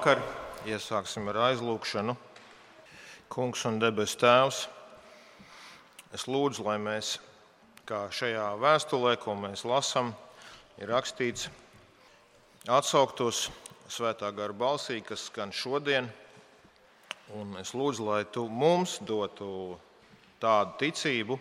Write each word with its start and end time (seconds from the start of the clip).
Vakar 0.00 0.22
iesāksim 0.64 1.26
ar 1.28 1.36
aizlūgšanu. 1.50 2.14
Kungs 3.28 3.66
un 3.68 3.74
debes 3.82 4.14
Tēvs, 4.16 4.62
es 6.16 6.24
lūdzu, 6.24 6.64
lai 6.64 6.78
mēs, 6.80 7.10
kā 7.84 8.06
šajā 8.08 8.46
vēstulē, 8.62 9.12
ko 9.20 9.34
mēs 9.36 9.66
lasām, 9.68 10.14
ir 10.80 10.88
rakstīts, 10.88 11.50
atsauktos 12.64 13.50
svētā 13.92 14.32
gara 14.32 14.56
balsī, 14.56 15.02
kas 15.04 15.28
skan 15.28 15.52
šodien. 15.52 16.08
Un 17.36 17.60
es 17.60 17.76
lūdzu, 17.76 18.08
lai 18.08 18.24
tu 18.24 18.48
mums 18.48 19.02
dotu 19.04 19.76
tādu 20.40 20.78
ticību, 20.80 21.36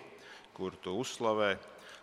kur 0.52 0.76
tu 0.84 1.00
uzslavē, 1.00 1.54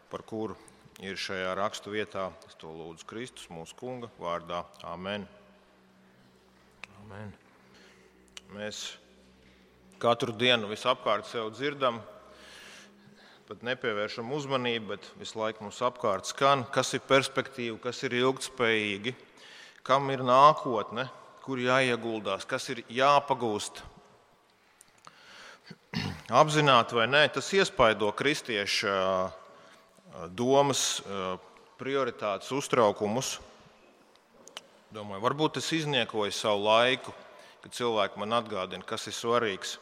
par 0.08 0.24
kuru 0.24 0.56
ir 1.04 1.20
šajā 1.20 1.52
rakstu 1.60 1.98
vietā. 2.00 2.30
Es 2.48 2.56
to 2.56 2.72
lūdzu 2.72 3.12
Kristus, 3.12 3.52
mūsu 3.52 3.76
Kunga 3.76 4.08
vārdā. 4.16 4.64
Amen. 4.88 5.28
Amen. 7.06 7.28
Mēs 8.50 8.78
katru 10.02 10.32
dienu 10.34 10.66
visapkārt 10.66 11.28
sev 11.30 11.52
dzirdam, 11.54 12.00
pat 13.46 13.62
nepievēršam 13.68 14.32
uzmanību, 14.34 14.88
bet 14.90 15.06
visu 15.20 15.38
laiku 15.38 15.62
mums 15.62 15.78
apkārt 15.86 16.26
skan, 16.26 16.64
kas 16.74 16.90
ir 16.98 17.04
perspektīva, 17.06 17.78
kas 17.84 18.02
ir 18.08 18.16
ilgspējīgi, 18.18 19.14
kam 19.86 20.10
ir 20.10 20.26
nākotne, 20.26 21.06
kur 21.46 21.62
jāieguldās, 21.62 22.42
kas 22.50 22.66
ir 22.74 22.82
jāpagūst. 22.90 23.84
Apzināti 26.42 26.98
vai 26.98 27.06
nē, 27.06 27.22
tas 27.38 27.54
iespaido 27.54 28.10
kristiešu 28.18 28.90
domas, 30.34 30.88
prioritātes, 31.78 32.50
uztraukumus. 32.50 33.36
Domāju, 34.94 35.18
varbūt 35.18 35.56
es 35.58 35.66
izniekoju 35.74 36.30
savu 36.30 36.60
laiku, 36.62 37.10
kad 37.64 37.74
cilvēki 37.74 38.20
man 38.22 38.36
atgādina, 38.36 38.86
kas 38.86 39.08
ir 39.10 39.16
svarīgs, 39.16 39.72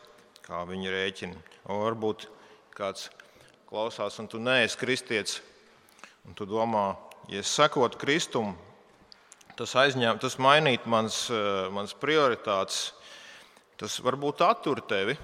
kā 0.47 0.63
viņi 0.65 0.93
rēķina. 0.95 1.43
Varbūt 1.69 2.25
kāds 2.73 3.11
klausās, 3.69 4.17
un 4.23 4.31
tu 4.33 4.41
neesi 4.41 4.79
kristietis, 4.81 5.43
un 6.25 6.33
tu 6.39 6.47
domā, 6.49 6.95
ja 7.29 7.43
es 7.45 7.53
sekotu 7.53 8.01
Kristum, 8.01 8.55
tas, 9.59 9.77
aizņem, 9.77 10.23
tas 10.25 10.39
mainītu 10.41 10.89
mans, 10.89 11.21
mans 11.77 11.93
prioritātes, 12.01 12.95
tas 13.77 13.99
varbūt 14.01 14.41
attur 14.49 14.81
tevi. 14.89 15.19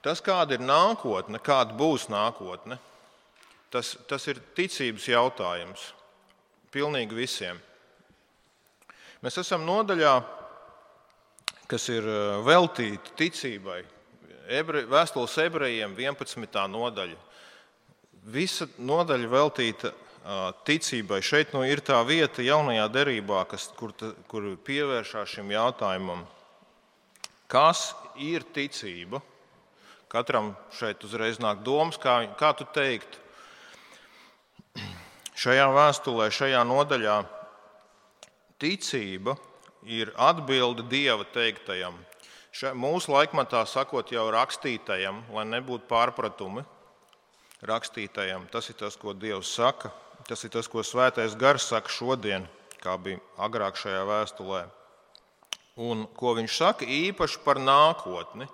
Tas, 0.00 0.24
kāda 0.24 0.56
ir 0.56 0.64
nākotne, 0.64 1.44
kāda 1.44 1.76
būs 1.76 2.08
nākotne, 2.08 2.80
tas, 3.68 3.98
tas 4.08 4.30
ir 4.32 4.40
ticības 4.56 5.12
jautājums 5.12 5.90
pilnīgi 6.72 7.16
visiem. 7.16 7.60
Mēs 9.22 9.40
esam 9.42 9.64
nodaļā, 9.66 10.16
kas 11.70 11.88
ir 11.92 12.06
eh, 12.06 12.34
veltīta 12.46 13.14
ticībai. 13.18 13.80
Ebre, 14.48 14.86
vēstules 14.88 15.34
ebrejiem 15.44 15.96
11. 15.98 16.60
nodaļa. 16.72 17.18
Visa 18.28 18.68
nodaļa 18.80 19.28
veltīta 19.28 19.92
ticībai. 20.64 21.20
Šeit 21.24 21.54
nu 21.54 21.62
ir 21.64 21.80
tā 21.84 21.98
vieta 22.06 22.42
jaunajā 22.44 22.86
derībā, 22.92 23.44
kas, 23.48 23.68
kur, 23.76 23.94
kur 24.28 24.50
pievēršās 24.64 25.38
šim 25.38 25.52
jautājumam. 25.54 26.24
Kas 27.48 27.94
ir 28.20 28.44
ticība? 28.52 29.22
Katram 30.08 30.54
šeit 30.76 31.04
uzreiz 31.04 31.40
nāk 31.40 31.62
domas, 31.64 31.96
kā, 32.00 32.20
kā 32.36 32.52
tu 32.56 32.66
teiktu, 32.72 33.20
Šajā 35.38 35.68
vēstulē, 35.70 36.24
šajā 36.34 36.64
nodaļā 36.66 37.20
ticība 38.58 39.36
ir 39.86 40.10
atbilde 40.18 40.82
Dieva 40.90 41.22
teiktajam. 41.30 41.94
Mūsu 42.74 43.12
laikmatā 43.14 43.60
sakot 43.70 44.10
jau 44.10 44.24
rakstītajam, 44.34 45.20
lai 45.30 45.44
nebūtu 45.46 45.86
pārpratumi. 45.86 46.64
Rakstītajam 47.62 48.48
tas 48.50 48.66
ir 48.72 48.80
tas, 48.80 48.96
ko 48.98 49.14
Dievs 49.14 49.52
saka. 49.54 49.92
Tas 50.26 50.42
ir 50.42 50.50
tas, 50.50 50.66
ko 50.66 50.82
Svētais 50.82 51.36
Gars 51.38 51.68
saka 51.70 51.92
šodien, 51.92 52.48
kā 52.82 52.96
bija 52.98 53.22
agrāk 53.38 53.78
šajā 53.78 54.02
vēstulē. 54.10 54.64
Un 55.78 56.02
ko 56.18 56.34
viņš 56.34 56.56
saka 56.58 56.88
īpaši 56.98 57.44
par 57.44 57.62
nākotni. 57.62 58.50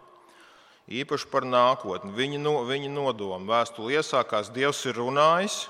Īpaši 0.84 1.30
par 1.32 1.48
nākotni. 1.48 2.12
Viņa, 2.12 2.42
no, 2.44 2.58
viņa 2.68 2.92
nodomu 2.92 3.48
vēstule 3.48 3.96
iesākās, 3.96 4.52
Dievs 4.52 4.84
ir 4.84 5.00
runājis, 5.00 5.62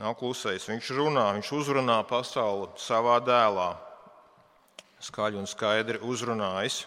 Nav 0.00 0.14
klusējis. 0.16 0.64
Viņš 0.70 0.86
runā, 0.96 1.26
viņš 1.36 1.50
uzrunā 1.58 1.98
pasauli 2.08 2.70
savā 2.80 3.18
dēlā. 3.20 3.74
Skaļi 5.04 5.36
un 5.40 5.48
skaidri 5.48 6.00
uzrunājis. 6.00 6.86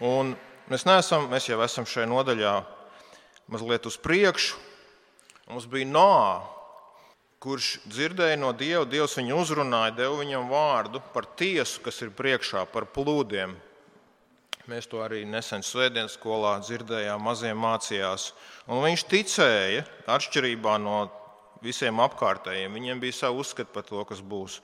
Un 0.00 0.32
mēs, 0.72 0.86
neesam, 0.88 1.28
mēs 1.28 1.50
jau 1.50 1.60
esam 1.64 1.84
šajā 1.88 2.08
nodaļā 2.08 2.54
mazliet 3.52 3.84
uz 3.88 4.00
priekšu. 4.00 4.56
Mums 5.52 5.68
bija 5.68 5.90
Noā, 5.92 6.40
kurš 7.42 7.74
dzirdēja 7.84 8.38
no 8.40 8.54
Dieva, 8.56 8.86
Dievs 8.88 9.18
viņu 9.18 9.40
uzrunāja, 9.42 9.92
deva 9.98 10.20
viņam 10.22 10.48
vārdu 10.48 11.02
par 11.12 11.26
tiesu, 11.36 11.82
kas 11.84 12.00
ir 12.00 12.14
priekšā, 12.16 12.64
par 12.72 12.88
plūdiem. 12.94 13.52
Mēs 14.70 14.86
to 14.88 15.02
arī 15.04 15.26
nesen 15.28 15.64
svētdienas 15.66 16.14
skolā 16.16 16.54
dzirdējām, 16.62 17.20
maziem 17.26 17.58
mācījās. 17.60 18.30
Un 18.70 18.84
viņš 18.86 19.10
ticēja, 19.10 19.82
atšķirībā 20.14 20.78
no 20.80 21.00
visiem 21.62 22.00
apkārtējiem. 22.02 22.72
Viņiem 22.74 23.02
bija 23.02 23.20
savi 23.22 23.42
uzskati 23.42 23.72
par 23.72 23.86
to, 23.86 24.02
kas 24.08 24.22
būs. 24.22 24.60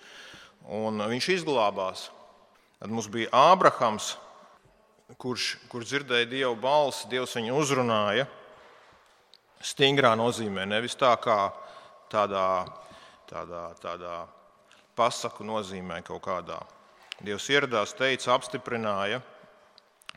Un 0.69 1.01
viņš 1.01 1.29
izglābās. 1.39 2.09
Tad 2.79 2.93
mums 2.95 3.09
bija 3.11 3.31
Ābrahams, 3.35 4.13
kurš, 5.19 5.57
kurš 5.71 5.93
dzirdēja 5.93 6.29
Dieva 6.31 6.55
balsi, 6.59 7.09
Dievs 7.11 7.37
viņu 7.39 7.57
uzrunāja. 7.59 8.29
Stingrā 9.65 10.13
nozīmē, 10.19 10.69
nevis 10.71 10.95
tā 10.99 11.11
kā 11.19 11.49
tādā, 12.13 12.69
tādā, 13.27 13.65
tādā 13.83 14.19
pasaku 14.99 15.47
nozīmē 15.47 16.03
kaut 16.07 16.23
kādā. 16.29 16.61
Dievs 17.19 17.49
ieradās, 17.51 17.97
teica, 17.99 18.37
apstiprināja, 18.37 19.19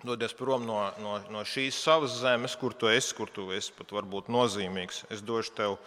dodies 0.06 0.34
prom 0.38 0.66
no, 0.66 0.84
no, 1.02 1.18
no 1.34 1.42
šīs 1.46 1.78
savas 1.82 2.20
zemes, 2.22 2.54
kur 2.58 2.76
tu 2.78 2.90
esi, 2.92 3.16
kur 3.18 3.30
tu 3.34 3.48
esi 3.56 3.74
pat 3.78 3.94
varbūt 3.94 4.30
nozīmīgs. 4.34 5.06
Es 5.14 5.26
došu 5.26 5.56
tev 5.58 5.78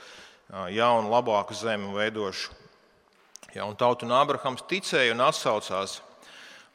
jaunu, 0.53 1.11
labāku 1.13 1.55
zemi 1.57 1.93
veidošu. 1.95 2.53
Jaunu 3.55 3.77
tautu 3.79 4.07
un 4.07 4.15
Ābrahams 4.17 4.65
ticēja 4.67 5.15
un 5.15 5.23
atsaucās 5.23 6.01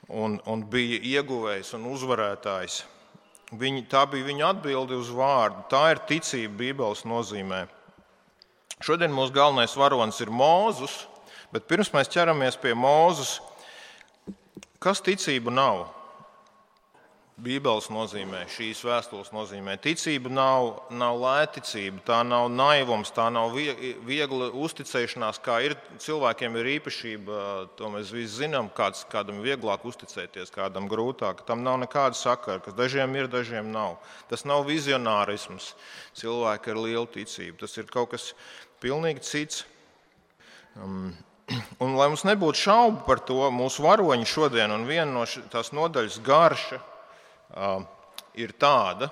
un, 0.08 0.40
un 0.48 0.64
bija 0.72 1.00
ieguvējs 1.20 1.74
un 1.78 1.90
uzvarētājs. 1.92 2.84
Viņi, 3.60 3.84
tā 3.90 4.06
bija 4.10 4.28
viņa 4.28 4.50
atbilde 4.54 4.98
uz 4.98 5.10
vārdu. 5.14 5.66
Tā 5.72 5.90
ir 5.94 6.02
ticība 6.10 6.54
Bībeles 6.62 7.06
nozīmē. 7.10 7.66
Šodien 8.86 9.12
mūsu 9.12 9.34
galvenais 9.36 9.76
varonis 9.76 10.22
ir 10.24 10.32
Mūzus, 10.32 11.02
bet 11.52 11.68
pirms 11.68 11.92
mēs 11.92 12.12
ķeramies 12.14 12.56
pie 12.62 12.72
Mūzus, 12.78 13.40
kas 14.80 15.02
ticība 15.04 15.52
nav? 15.52 15.90
Bībeles 17.40 17.88
nozīmē, 17.88 18.42
šīs 18.52 18.82
vēstules 18.84 19.30
nozīmē. 19.32 19.78
Ticība 19.80 20.32
nav, 20.34 20.66
nav 20.92 21.20
lēticība, 21.22 22.02
tā 22.10 22.18
nav 22.28 22.50
naivums, 22.52 23.14
tā 23.16 23.30
nav 23.32 23.54
viegla 23.56 24.50
uzticēšanās, 24.60 25.40
kā 25.46 25.60
ir 25.64 25.76
cilvēkiem 26.04 26.58
ir 26.60 26.72
īpašība. 26.74 27.38
To 27.80 27.92
mēs 27.94 28.12
visi 28.12 28.42
zinām, 28.42 28.68
kāds, 28.76 29.06
kādam 29.12 29.40
ir 29.40 29.54
vieglāk 29.54 29.88
uzticēties, 29.88 30.52
kādam 30.56 30.90
grūtāk. 30.92 31.46
Tam 31.48 31.64
nav 31.64 31.80
nekāda 31.86 32.20
sakara, 32.20 32.60
kas 32.66 32.76
dažiem 32.76 33.16
ir, 33.16 33.32
dažiem 33.32 33.72
nav. 33.72 33.96
Tas 34.32 34.44
nav 34.44 34.68
vizionārisms, 34.68 35.72
cilvēki 36.20 36.76
ar 36.76 36.84
lielu 36.84 37.08
ticību. 37.16 37.62
Tas 37.64 37.80
ir 37.80 37.88
kaut 37.94 38.12
kas 38.18 38.34
pilnīgi 38.84 39.24
cits. 39.24 39.64
Um, 40.76 41.14
un, 41.84 41.96
lai 41.96 42.12
mums 42.12 42.28
nebūtu 42.28 42.66
šaubu 42.68 43.08
par 43.08 43.24
to, 43.24 43.46
mūsu 43.56 43.88
varoņi 43.88 44.28
šodien 44.28 44.76
un 44.76 44.88
viena 44.90 45.12
no 45.14 45.28
tās 45.54 45.72
nodaļas 45.72 46.20
garša 46.28 46.84
ir 48.40 48.54
tāda, 48.60 49.10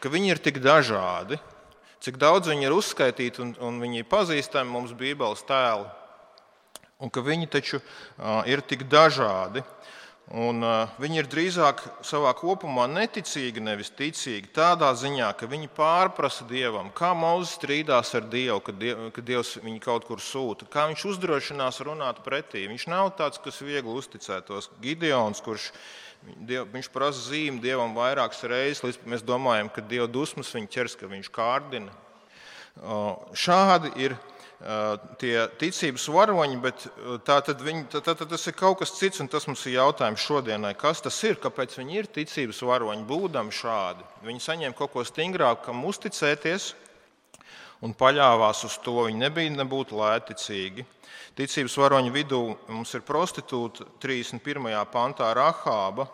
ka 0.00 0.12
viņi 0.12 0.34
ir 0.34 0.40
tik 0.42 0.60
dažādi, 0.64 1.38
cik 2.04 2.18
daudz 2.20 2.48
viņi 2.50 2.68
ir 2.68 2.76
uzskaitīti 2.76 3.42
un, 3.44 3.52
un 3.60 3.82
viņi 3.82 4.02
ir 4.02 4.08
pazīstami 4.10 4.70
mums 4.70 4.94
Bībeles 4.96 5.44
tēli, 5.48 5.86
un 7.00 7.12
ka 7.12 7.24
viņi 7.24 7.50
taču 7.52 7.82
ir 8.48 8.64
tik 8.64 8.88
dažādi. 8.88 9.64
Un, 10.32 10.62
uh, 10.64 10.88
viņi 10.96 11.18
ir 11.20 11.26
drīzāk 11.28 11.82
savā 12.00 12.30
kopumā 12.32 12.86
neticīgi, 12.88 13.60
nevis 13.60 13.90
ticīgi. 13.92 14.48
Tādā 14.56 14.88
ziņā, 14.96 15.28
ka 15.36 15.44
viņi 15.44 15.68
pārprasa 15.76 16.46
dievam, 16.48 16.88
kā 16.96 17.10
Mozus 17.12 17.58
strīdās 17.58 18.14
ar 18.16 18.24
Dievu, 18.32 18.62
kad, 18.64 18.78
diev, 18.80 19.02
kad 19.12 19.26
Dievs 19.28 19.58
viņu 19.60 19.82
kaut 19.84 20.06
kur 20.08 20.24
sūta, 20.24 20.64
kā 20.64 20.86
viņš 20.88 21.04
uzdrošinās 21.12 21.82
runāt 21.84 22.22
pretī. 22.24 22.64
Viņš 22.72 22.88
nav 22.88 23.12
tāds, 23.20 23.42
kas 23.44 23.60
viegli 23.60 23.92
uzticētos. 23.92 24.70
Gideons, 24.80 25.44
kurš 25.44 25.68
Diev, 26.24 26.68
viņš 26.72 26.88
prasa 26.92 27.20
zīmi 27.26 27.60
dievam 27.60 27.92
vairākas 27.96 28.44
reizes, 28.48 28.82
līdz 28.84 29.02
mēs 29.12 29.24
domājam, 29.26 29.68
ka 29.72 29.84
dieva 29.84 30.06
dusmas 30.08 30.52
viņa 30.54 30.70
ķers, 30.72 30.94
ka 31.00 31.08
viņš 31.10 31.28
kārdina. 31.34 31.92
Šādi 33.36 33.92
ir 34.00 34.16
tie 35.20 35.34
ticības 35.60 36.06
varoņi, 36.14 36.56
bet 36.62 36.86
tā 37.26 37.36
tad, 37.44 37.60
viņi, 37.60 37.84
tā, 37.92 38.00
tā, 38.06 38.14
tā 38.16 38.26
tas 38.30 38.46
ir 38.48 38.56
kaut 38.56 38.78
kas 38.80 38.94
cits, 38.96 39.20
un 39.20 39.28
tas 39.28 39.44
mums 39.50 39.66
ir 39.68 39.76
jautājums 39.76 40.24
šodienai. 40.24 40.72
Kas 40.80 41.04
tas 41.04 41.18
ir? 41.28 41.36
Kāpēc 41.42 41.76
viņi 41.76 42.00
ir 42.00 42.08
ticības 42.08 42.62
varoņi, 42.64 43.04
būdami 43.08 43.52
šādi? 43.52 44.06
Viņi 44.24 44.44
saņēma 44.46 44.78
kaut 44.78 44.94
ko 44.94 45.04
stingrāku, 45.04 45.66
kam 45.66 45.84
uzticēties, 45.84 46.72
un 47.84 47.92
paļāvās 47.92 48.64
uz 48.66 48.78
to. 48.84 48.96
Viņi 49.06 49.20
nebija 49.26 49.52
nebūtu 49.58 49.98
lēticīgi. 49.98 50.86
Ticības 51.34 51.76
varoņu 51.82 52.12
vidū 52.14 52.40
mums 52.70 52.94
ir 52.94 53.02
prostitūta 53.06 53.86
31. 54.02 54.70
pantā 54.92 55.32
Rahāba. 55.36 56.06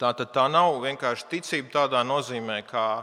Tā 0.00 0.12
tad 0.16 0.30
tā 0.32 0.46
nav 0.48 0.78
vienkārši 0.84 1.28
ticība 1.28 1.74
tādā 1.74 2.04
nozīmē, 2.06 2.62
kā 2.68 3.02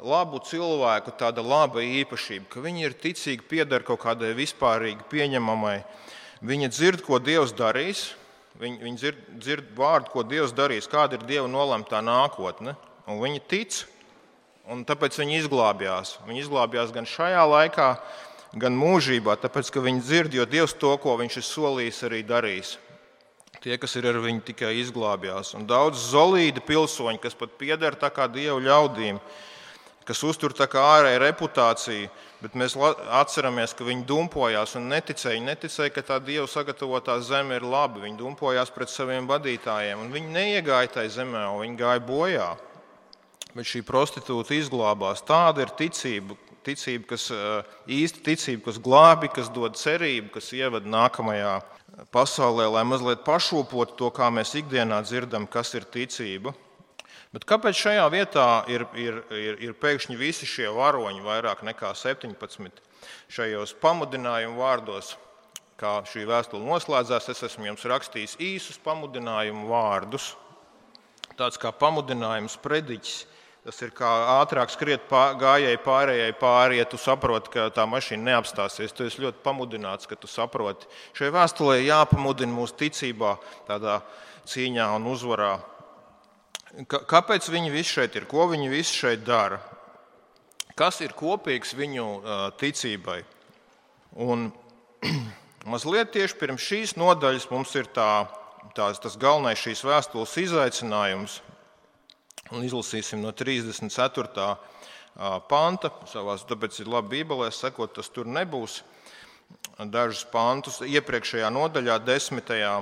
labu 0.00 0.40
cilvēku 0.44 1.12
tāda 1.18 1.42
laba 1.44 1.82
īpašība, 1.84 2.46
ka 2.52 2.62
viņi 2.64 2.86
ir 2.86 2.96
ticīgi, 3.02 3.44
pieder 3.50 3.84
kaut 3.84 4.00
kādai 4.04 4.30
vispārīgi 4.38 5.08
pieņemamai. 5.10 5.76
Viņi 6.48 6.70
dzird, 6.70 7.02
ko 7.04 7.18
Dievs 7.18 7.52
darīs, 7.58 8.12
viņi, 8.62 8.78
viņi 8.84 9.00
dzird, 9.02 9.22
dzird 9.42 9.72
vārdu, 9.76 10.12
ko 10.14 10.24
Dievs 10.24 10.54
darīs, 10.56 10.88
kāda 10.88 11.18
ir 11.18 11.26
Dieva 11.28 11.48
nolemtā 11.50 12.00
nākotne, 12.04 12.76
un 13.10 13.20
viņi 13.20 13.44
tic, 13.50 13.82
un 14.68 14.84
tāpēc 14.88 15.16
viņi 15.20 15.42
izglābjās. 15.42 16.18
Viņi 16.28 16.44
izglābjās 16.44 16.92
gan 16.94 17.08
šajā 17.08 17.44
laikā, 17.48 17.88
gan 18.60 18.76
mūžībā, 18.76 19.38
tāpēc 19.40 19.72
ka 19.72 19.82
viņi 19.84 20.04
dzird, 20.04 20.36
jo 20.36 20.46
Dievs 20.48 20.76
to, 20.80 20.94
ko 21.00 21.16
viņš 21.20 21.40
ir 21.40 21.46
solījis, 21.48 22.04
arī 22.08 22.22
darīs. 22.26 22.76
Tie, 23.58 23.74
kas 23.80 23.96
ir 23.98 24.06
ar 24.06 24.20
viņu, 24.22 24.44
tikai 24.46 24.76
izglābjās. 24.78 25.56
Un 25.58 25.66
daudz 25.66 26.12
zolīdi 26.12 26.62
pilsoņi, 26.62 27.18
kas 27.22 27.34
pat 27.34 27.56
pieder 27.58 27.96
tā 27.98 28.10
kā 28.14 28.28
dievu 28.30 28.60
ļaudīm, 28.62 29.18
kas 30.06 30.22
uztur 30.24 30.54
tā 30.56 30.68
kā 30.70 30.84
ārēju 30.94 31.18
reputāciju, 31.24 32.06
bet 32.38 32.54
mēs 32.54 32.76
atceramies, 32.78 33.74
ka 33.74 33.84
viņi 33.88 34.06
dumpojās 34.08 34.76
un 34.78 34.86
neticēja. 34.92 35.34
Viņi 35.40 35.50
neticēja, 35.50 35.92
ka 35.96 36.06
tā 36.12 36.20
Dieva 36.22 36.46
sagatavotā 36.48 37.18
zeme 37.26 37.58
ir 37.58 37.66
laba. 37.66 38.04
Viņi 38.04 38.20
dumpojās 38.20 38.70
pret 38.72 38.94
saviem 38.94 39.26
vadītājiem, 39.28 40.06
un 40.06 40.14
viņi 40.14 40.32
neiegāja 40.38 40.94
tajā 41.00 41.16
zemē, 41.18 41.44
un 41.50 41.64
viņi 41.66 41.80
gāja 41.82 42.04
bojā. 42.06 42.48
Bet 43.58 43.66
šī 43.66 43.80
prostitūta 43.82 44.54
izglābās. 44.54 45.18
Tāda 45.26 45.64
ir 45.64 45.72
ticība, 45.74 46.36
ticība 46.62 47.08
kas 47.10 47.24
īsta 47.90 48.20
ticība, 48.28 48.68
kas 48.68 48.76
glābi, 48.78 49.30
kas 49.34 49.48
dod 49.50 49.74
cerību, 49.74 50.30
kas 50.36 50.52
ievada 50.54 50.86
nākamajā 50.86 51.56
pasaulē, 52.14 52.68
lai 52.70 52.84
mazliet 52.86 53.24
pašopotu 53.26 53.96
to, 53.98 54.10
kā 54.14 54.28
mēs 54.30 54.54
ikdienā 54.60 55.00
dzirdam, 55.02 55.48
kas 55.50 55.74
ir 55.74 55.88
ticība. 55.90 56.52
Bet 57.34 57.48
kāpēc 57.50 57.80
šajā 57.80 58.04
vietā 58.14 58.44
ir, 58.70 58.84
ir, 58.94 59.18
ir, 59.34 59.58
ir 59.66 59.74
pēkšņi 59.82 60.16
visi 60.20 60.46
šie 60.46 60.68
varoņi, 60.72 61.24
vairāk 61.26 61.64
nekā 61.66 61.90
17 61.98 62.78
šajos 63.34 63.74
pamudinājumu 63.82 64.62
vārdos? 64.62 65.16
Kā 65.82 65.96
šī 66.06 66.28
vēstule 66.30 66.62
noslēdzās, 66.62 67.26
es 67.34 67.42
esmu 67.50 67.68
jums 67.72 67.88
rakstījis 67.90 68.38
īsus 68.38 68.78
pamudinājumu 68.86 69.66
vārdus. 69.70 70.30
Tāds 71.34 71.58
kā 71.58 71.74
pamudinājums 71.74 72.54
prediķis. 72.62 73.18
Tas 73.66 73.80
ir 73.84 73.90
kā 73.96 74.08
ātrāk 74.38 74.70
skriet 74.72 75.08
pār, 75.10 75.34
gājēji 75.40 75.80
pārējai 75.84 76.36
pāri, 76.40 76.78
ja 76.78 76.86
tu 76.88 77.00
saproti, 77.00 77.50
ka 77.56 77.66
tā 77.74 77.84
mašīna 77.90 78.30
neapstāsies. 78.30 78.94
Tu 78.96 79.08
esi 79.08 79.24
ļoti 79.24 79.42
pamudināts, 79.44 80.08
ka 80.08 80.16
tu 80.16 80.30
saproti. 80.30 80.88
Šai 81.18 81.32
vēstulē 81.34 81.80
jāpamudina 81.82 82.54
mūsu 82.54 82.78
ticībā, 82.86 83.34
tādā 83.68 83.98
cīņā 84.48 84.86
un 84.96 85.10
uzvarā 85.10 85.56
Kāpēc 86.86 87.48
viņi 87.48 87.72
visi 87.72 87.96
šeit 87.96 88.16
ir? 88.18 88.26
Ko 88.28 88.44
viņi 88.50 88.68
visi 88.68 89.00
šeit 89.00 89.24
dara? 89.24 89.58
Kas 90.76 91.00
ir 91.00 91.14
kopīgs 91.16 91.72
viņu 91.74 92.06
ticībai? 92.60 93.22
Un 94.20 94.50
mazliet 95.72 96.12
tieši 96.12 96.36
pirms 96.38 96.62
šīs 96.62 96.94
nodaļas 97.00 97.48
mums 97.50 97.72
ir 97.80 97.88
tā, 97.96 98.28
tās, 98.76 99.00
tas 99.00 99.16
galvenais 99.18 99.62
šīs 99.62 99.82
vēstules 99.88 100.36
izaicinājums. 100.44 101.40
Un 102.54 102.64
izlasīsim 102.64 103.20
no 103.20 103.32
34. 103.36 104.48
panta. 105.48 105.90
Savās, 106.08 106.46
tāpēc 106.48 106.80
ir 106.80 106.92
labi 106.92 107.18
Bībelē 107.18 107.50
sekot, 107.52 107.96
tas 107.98 108.08
tur 108.12 108.28
nebūs. 108.28 108.82
Dažus 109.78 110.24
pantus 110.32 110.80
iepriekšējā 110.84 111.48
nodaļā, 111.54 111.98
desmitajā 112.04 112.76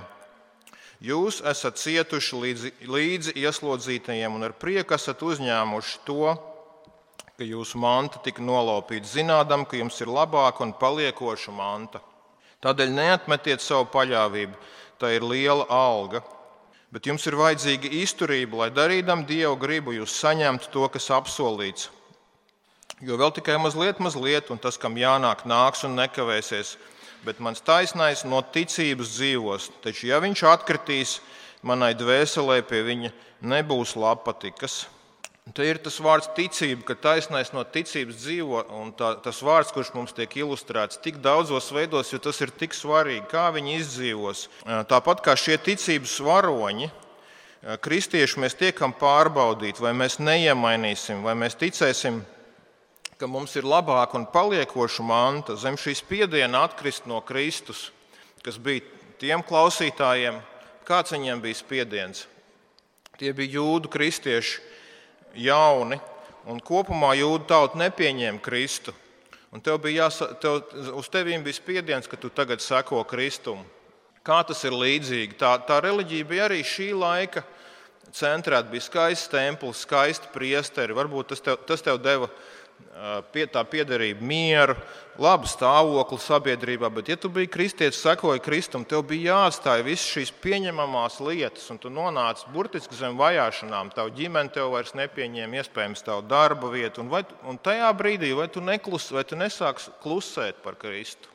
Jūs 1.04 1.42
esat 1.44 1.76
cietuši 1.76 2.38
līdzi, 2.40 2.70
līdzi 2.88 3.34
ieslodzītajiem 3.36 4.38
un 4.38 4.46
ar 4.48 4.54
prieku 4.56 4.94
esat 4.96 5.20
uzņēmuši 5.20 5.98
to, 6.08 6.30
ka 7.36 7.44
jūsu 7.44 7.76
manta 7.82 8.22
tika 8.24 8.40
nolaupīta, 8.40 9.04
zinādam, 9.04 9.66
ka 9.68 9.76
jums 9.76 10.00
ir 10.00 10.08
labāka 10.08 10.64
un 10.64 10.72
paliekoša 10.72 11.52
manta. 11.52 12.00
Tādēļ 12.64 12.94
neatmetiet 12.96 13.60
savu 13.60 13.90
paļāvību, 13.92 14.56
tā 14.96 15.12
ir 15.18 15.26
liela 15.28 15.66
alga. 15.68 16.22
Bet 16.94 17.06
jums 17.06 17.27
ir 17.27 17.35
vajadzīga 17.37 17.91
izturība, 18.03 18.62
lai 18.62 18.71
darīdam 18.71 19.25
Dievu 19.27 19.56
gribu, 19.59 19.94
jūs 19.97 20.15
saņemtu 20.21 20.71
to, 20.73 20.87
kas 20.94 21.11
apsolīts. 21.11 21.91
Jo 23.05 23.19
vēl 23.21 23.33
tikai 23.37 23.59
mazliet, 23.61 23.99
mazliet, 24.00 24.53
un 24.55 24.61
tas, 24.62 24.79
kam 24.81 24.94
jānāk, 24.97 25.43
nāks 25.44 25.85
un 25.85 25.99
nekavēsies 25.99 26.77
bet 27.27 27.41
mans 27.43 27.62
taisnais 27.65 28.23
no 28.23 28.38
ticības 28.55 29.17
dzīvos. 29.17 29.71
Taču, 29.83 30.06
ja 30.12 30.21
viņš 30.23 30.44
atkritīs, 30.47 31.19
manai 31.67 31.93
dvēselē 31.99 32.61
pie 32.67 32.85
viņa 32.87 33.11
nebūs 33.43 33.97
lapatikas. 33.99 34.85
Te 35.54 35.62
ir 35.62 35.78
tas 35.78 36.00
vārds 36.02 36.26
ticība, 36.34 36.82
ka 36.88 36.96
taisnais 36.98 37.52
no 37.54 37.62
ticības 37.62 38.19
dzīvo, 38.19 38.64
un 38.81 38.90
tā, 38.98 39.12
tas 39.22 39.38
vārds, 39.46 39.70
kurš 39.72 39.93
mums 39.94 40.14
tiek 40.16 40.32
ilustrēts 40.43 40.98
tik 41.04 41.20
daudzos 41.22 41.70
veidos, 41.72 42.10
jo 42.10 42.19
tas 42.19 42.40
ir 42.43 42.50
tik 42.50 42.75
svarīgi, 42.75 43.28
kā 43.31 43.46
viņi 43.54 43.76
izdzīvos. 43.78 44.46
Tāpat 44.90 45.22
kā 45.22 45.37
šie 45.38 45.54
ticības 45.62 46.19
varoņi, 46.26 46.90
kristieši 47.82 48.43
mēs 48.43 48.58
tiekam 48.58 48.93
pārbaudīti, 48.98 49.84
vai 49.87 49.94
mēs 49.94 50.19
neiemainīsim, 50.19 51.22
vai 51.22 51.38
mēs 51.38 51.54
ticēsim 51.62 52.25
ka 53.16 53.28
mums 53.28 53.54
ir 53.56 53.64
labāka 53.64 54.19
un 54.19 54.26
paliekoša 54.28 55.04
manta 55.06 55.56
zem 55.56 55.78
šīs 55.81 56.02
spiediena 56.02 56.66
atkrist 56.66 57.06
no 57.08 57.22
Kristus, 57.25 57.90
kas 58.44 58.58
bija 58.60 58.84
tiem 59.20 59.44
klausītājiem, 59.46 60.37
kāds 60.84 61.14
viņiem 61.16 61.40
bija 61.44 61.56
spiediens. 61.56 62.26
Tie 63.16 63.32
bija 63.32 63.56
jūdu 63.56 63.88
kristieši, 63.88 64.60
jauni, 65.38 65.99
un 66.47 66.61
kopumā 66.62 67.15
jūdu 67.19 67.47
tauta 67.50 67.79
nepieņēma 67.81 68.43
Kristu. 68.44 68.94
Un 69.55 69.62
tev 69.65 69.79
bija 69.85 70.05
jāsa, 70.05 70.33
tev, 70.43 70.61
uz 70.99 71.09
tevīm 71.12 71.44
bija 71.44 71.56
spiediens, 71.56 72.09
ka 72.11 72.19
tu 72.21 72.29
tagad 72.29 72.61
seko 72.61 73.03
Kristum. 73.09 73.62
Kā 74.27 74.41
tas 74.47 74.59
ir 74.67 74.75
līdzīgi? 74.75 75.38
Tā, 75.38 75.55
tā 75.69 75.79
reliģija 75.85 76.26
bija 76.26 76.49
arī 76.49 76.61
šī 76.66 76.90
laika 76.99 77.45
centrēta. 78.16 78.69
Bija 78.71 78.85
skaists 78.85 79.31
templis, 79.31 79.85
skaisti 79.87 80.31
priesteri. 80.35 80.97
Varbūt 80.97 81.31
tas 81.33 81.45
tev, 81.45 81.61
tas 81.69 81.85
tev 81.85 82.00
deva 82.02 82.28
pie 83.33 83.45
tā 83.50 83.61
piederība 83.68 84.25
mieru, 84.25 84.76
labu 85.21 85.49
stāvokli 85.49 86.18
sabiedrībā, 86.21 86.88
bet, 86.92 87.11
ja 87.12 87.16
tu 87.21 87.28
biji 87.33 87.50
kristietis, 87.52 88.00
sekoji 88.04 88.42
Kristum, 88.45 88.85
tev 88.88 89.04
bija 89.09 89.35
jāatstāj 89.35 89.85
visas 89.87 90.09
šīs 90.14 90.33
pieņemamās 90.45 91.21
lietas, 91.25 91.68
un 91.73 91.80
tu 91.80 91.92
nonāci 91.92 92.49
burtiski 92.54 92.97
zem 92.97 93.16
vajāšanām. 93.21 93.92
Tavu 93.97 94.12
ģimeni 94.16 94.52
tev 94.56 94.73
vairs 94.75 94.97
nepieņēma, 94.97 95.61
iespējams, 95.61 96.04
tavu 96.09 96.26
darba 96.28 96.73
vietu, 96.73 97.04
un, 97.04 97.12
vai, 97.12 97.23
un 97.49 97.61
tajā 97.61 97.92
brīdī 97.97 98.33
vai 98.37 98.49
tu, 98.52 98.64
neklus, 98.64 99.09
vai 99.12 99.25
tu 99.28 99.38
nesāksi 99.40 99.92
klusēt 100.04 100.62
par 100.64 100.78
Kristu. 100.80 101.33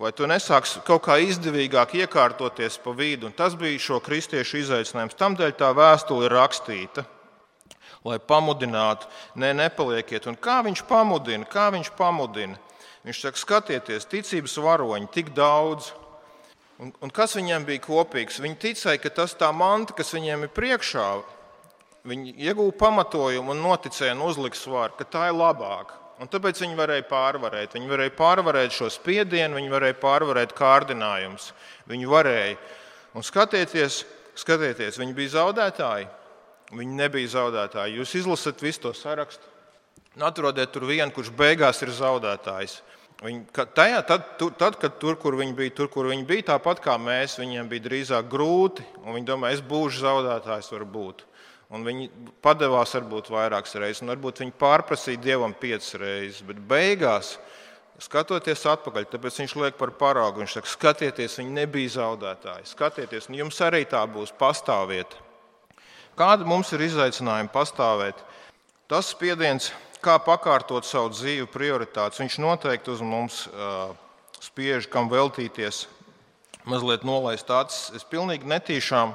Vai 0.00 0.08
tu 0.16 0.24
nesāksi 0.26 0.80
kaut 0.88 1.04
kā 1.04 1.18
izdevīgāk 1.20 1.92
iekārtoties 2.00 2.78
pa 2.80 2.94
vidu? 2.96 3.28
Un 3.28 3.34
tas 3.36 3.52
bija 3.60 3.76
šo 3.78 4.00
kristiešu 4.02 4.62
izaicinājums. 4.62 5.18
Tādēļ 5.20 5.52
tā 5.60 5.68
vēstule 5.76 6.26
ir 6.26 6.34
rakstīta 6.40 7.04
lai 8.04 8.18
pamudinātu, 8.18 9.08
ne, 9.38 9.52
nepalieciet. 9.54 10.26
Un 10.30 10.38
kā 10.38 10.60
viņš 10.66 10.84
pamudina? 10.88 11.48
Kā 11.48 11.68
viņš 11.74 11.92
pamudina? 11.98 12.58
Viņš 13.02 13.20
saka, 13.24 13.40
skatieties, 13.40 14.06
ticības 14.10 14.56
varoņi 14.62 15.10
tik 15.14 15.32
daudz. 15.34 15.90
Un, 16.82 16.92
un 17.02 17.10
kas 17.14 17.36
viņiem 17.38 17.66
bija 17.66 17.82
kopīgs? 17.82 18.40
Viņi 18.42 18.58
ticēja, 18.62 19.00
ka 19.02 19.10
tas 19.22 19.34
tā 19.38 19.50
manta, 19.54 19.94
kas 19.94 20.12
viņiem 20.14 20.46
ir 20.46 20.54
priekšā, 20.54 21.08
viņi 22.10 22.36
iegūta 22.42 22.78
pamatojumu 22.80 23.54
un 23.54 23.62
noticēja 23.62 24.14
un 24.16 24.24
uzlika 24.26 24.58
svaru, 24.58 24.96
ka 24.98 25.06
tā 25.06 25.28
ir 25.30 25.38
labāka. 25.38 25.98
Un 26.22 26.30
tāpēc 26.30 26.60
viņi 26.62 26.78
varēja 26.78 27.06
pārvarēt. 27.10 27.74
Viņi 27.74 27.90
varēja 27.90 28.14
pārvarēt 28.14 28.74
šo 28.74 28.86
spiedienu, 28.92 29.58
viņi 29.58 29.72
varēja 29.72 29.98
pārvarēt 29.98 30.54
kārdinājumus. 30.54 31.48
Viņi 31.90 32.10
varēja. 32.10 32.58
Un 33.18 33.26
skatieties, 33.26 34.02
skatieties, 34.38 35.00
viņi 35.02 35.16
bija 35.16 35.32
zaudētāji. 35.40 36.06
Viņi 36.72 36.96
nebija 36.96 37.28
zaudētāji. 37.34 37.98
Jūs 38.00 38.14
izlasat 38.22 38.62
visu 38.64 38.86
to 38.86 38.94
sarakstu. 38.96 39.44
Un 40.16 40.24
atrodiet 40.28 40.72
tur 40.72 40.84
vienu, 40.88 41.12
kurš 41.12 41.30
beigās 41.36 41.80
ir 41.84 41.92
zaudētājs. 41.96 42.80
Viņi, 43.22 43.44
tajā, 43.54 44.00
tad, 44.08 44.24
tad, 44.58 44.76
kad 44.80 44.96
tur, 45.00 45.16
kur 45.20 45.36
viņi 45.38 45.54
bija, 45.56 45.72
tur, 45.78 45.88
kur 45.92 46.08
viņi 46.10 46.24
bija, 46.26 46.48
tāpat 46.54 46.80
kā 46.82 46.96
mēs, 46.98 47.36
viņiem 47.38 47.68
bija 47.70 47.84
drīzāk 47.84 48.26
grūti. 48.32 48.84
Viņi 49.04 49.28
domāja, 49.28 49.60
es 49.60 49.64
būšu 49.64 50.02
zaudētājs, 50.02 50.72
varbūt. 50.74 51.22
Un 51.72 51.86
viņi 51.86 52.10
padevās 52.44 52.92
varbūt 52.98 53.30
vairākas 53.32 53.78
reizes, 53.80 54.02
un 54.04 54.12
varbūt 54.12 54.42
viņi 54.42 54.56
pārprasīja 54.60 55.22
dievam 55.22 55.54
piecas 55.56 55.94
reizes. 56.00 56.42
Bet 56.44 56.58
beigās 56.68 57.36
skatoties 58.02 58.66
atpakaļ, 58.68 59.06
tāpēc 59.12 59.38
viņš 59.40 59.54
liek 59.62 59.78
par 59.80 59.94
paraugu. 59.96 60.42
Viņš 60.42 60.58
saka, 60.58 60.72
skatieties, 60.74 61.38
viņi 61.40 61.60
nebija 61.62 61.94
zaudētāji. 62.00 62.68
Skatieties, 62.74 63.30
un 63.30 63.38
jums 63.44 63.60
arī 63.64 63.86
tā 63.88 64.02
būs 64.10 64.34
pastāviet. 64.36 65.14
Kāda 66.18 66.46
mums 66.48 66.72
ir 66.76 66.84
izaicinājuma 66.86 67.52
pastāvēt? 67.52 68.18
Tas 68.90 69.12
spiediens, 69.14 69.70
kā 70.04 70.18
pakārtot 70.20 70.84
savu 70.84 71.12
dzīvi, 71.14 71.48
prioritātes, 71.50 72.20
viņš 72.20 72.38
noteikti 72.42 72.92
uz 72.92 73.00
mums 73.04 73.46
uh, 73.48 73.94
spiež, 74.42 74.90
kam 74.92 75.08
veltīties, 75.12 75.86
mazliet 76.68 77.06
nolaist 77.08 77.48
acis. 77.50 77.92
Es 77.96 78.04
pilnīgi 78.04 78.48
netīšām, 78.50 79.14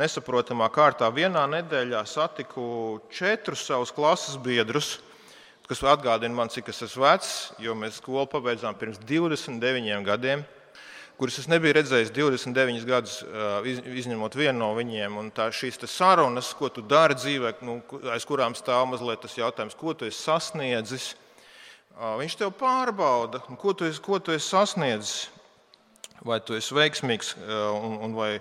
nesaprotamā 0.00 0.70
kārtā 0.72 1.10
vienā 1.12 1.44
nedēļā 1.58 2.04
satiku 2.08 3.02
četrus 3.12 3.66
savus 3.66 3.92
klases 3.92 4.38
biedrus 4.40 4.96
kas 5.68 5.82
atgādina 5.84 6.32
man, 6.32 6.48
cik 6.48 6.70
es 6.72 6.80
esmu 6.86 7.04
vecs, 7.04 7.30
jo 7.60 7.74
mēs 7.76 7.98
skolu 8.00 8.24
pabeidzām 8.32 8.76
pirms 8.80 8.96
29 9.04 10.00
gadiem, 10.06 10.44
kurus 11.18 11.40
es 11.42 11.48
nebiju 11.50 11.74
redzējis 11.76 12.12
29 12.14 12.86
gadus, 12.88 13.16
izņemot 13.98 14.36
vienu 14.38 14.58
no 14.60 14.70
viņiem. 14.78 15.18
Un 15.20 15.32
tā, 15.34 15.48
šīs 15.54 15.80
sarunas, 15.90 16.52
ko 16.56 16.70
tu 16.72 16.84
dari 16.86 17.18
dzīvē, 17.18 17.56
nu, 17.66 17.80
aiz 18.14 18.26
kurām 18.28 18.56
stāv 18.58 18.86
mazliet 18.92 19.24
tas 19.24 19.36
jautājums, 19.38 19.76
ko 19.78 19.94
tu 19.94 20.08
esi 20.08 20.20
sasniedzis, 20.22 21.10
viņš 21.98 22.38
tev 22.38 22.54
pārbauda, 22.58 23.42
ko 23.58 23.74
tu 23.74 23.88
esi, 23.90 24.02
ko 24.02 24.22
tu 24.22 24.36
esi 24.36 24.46
sasniedzis. 24.48 25.28
Vai 26.26 26.40
tu 26.42 26.56
esi 26.58 26.74
veiksmīgs 26.74 27.36
un, 27.38 27.92
un 28.02 28.14
vai, 28.18 28.32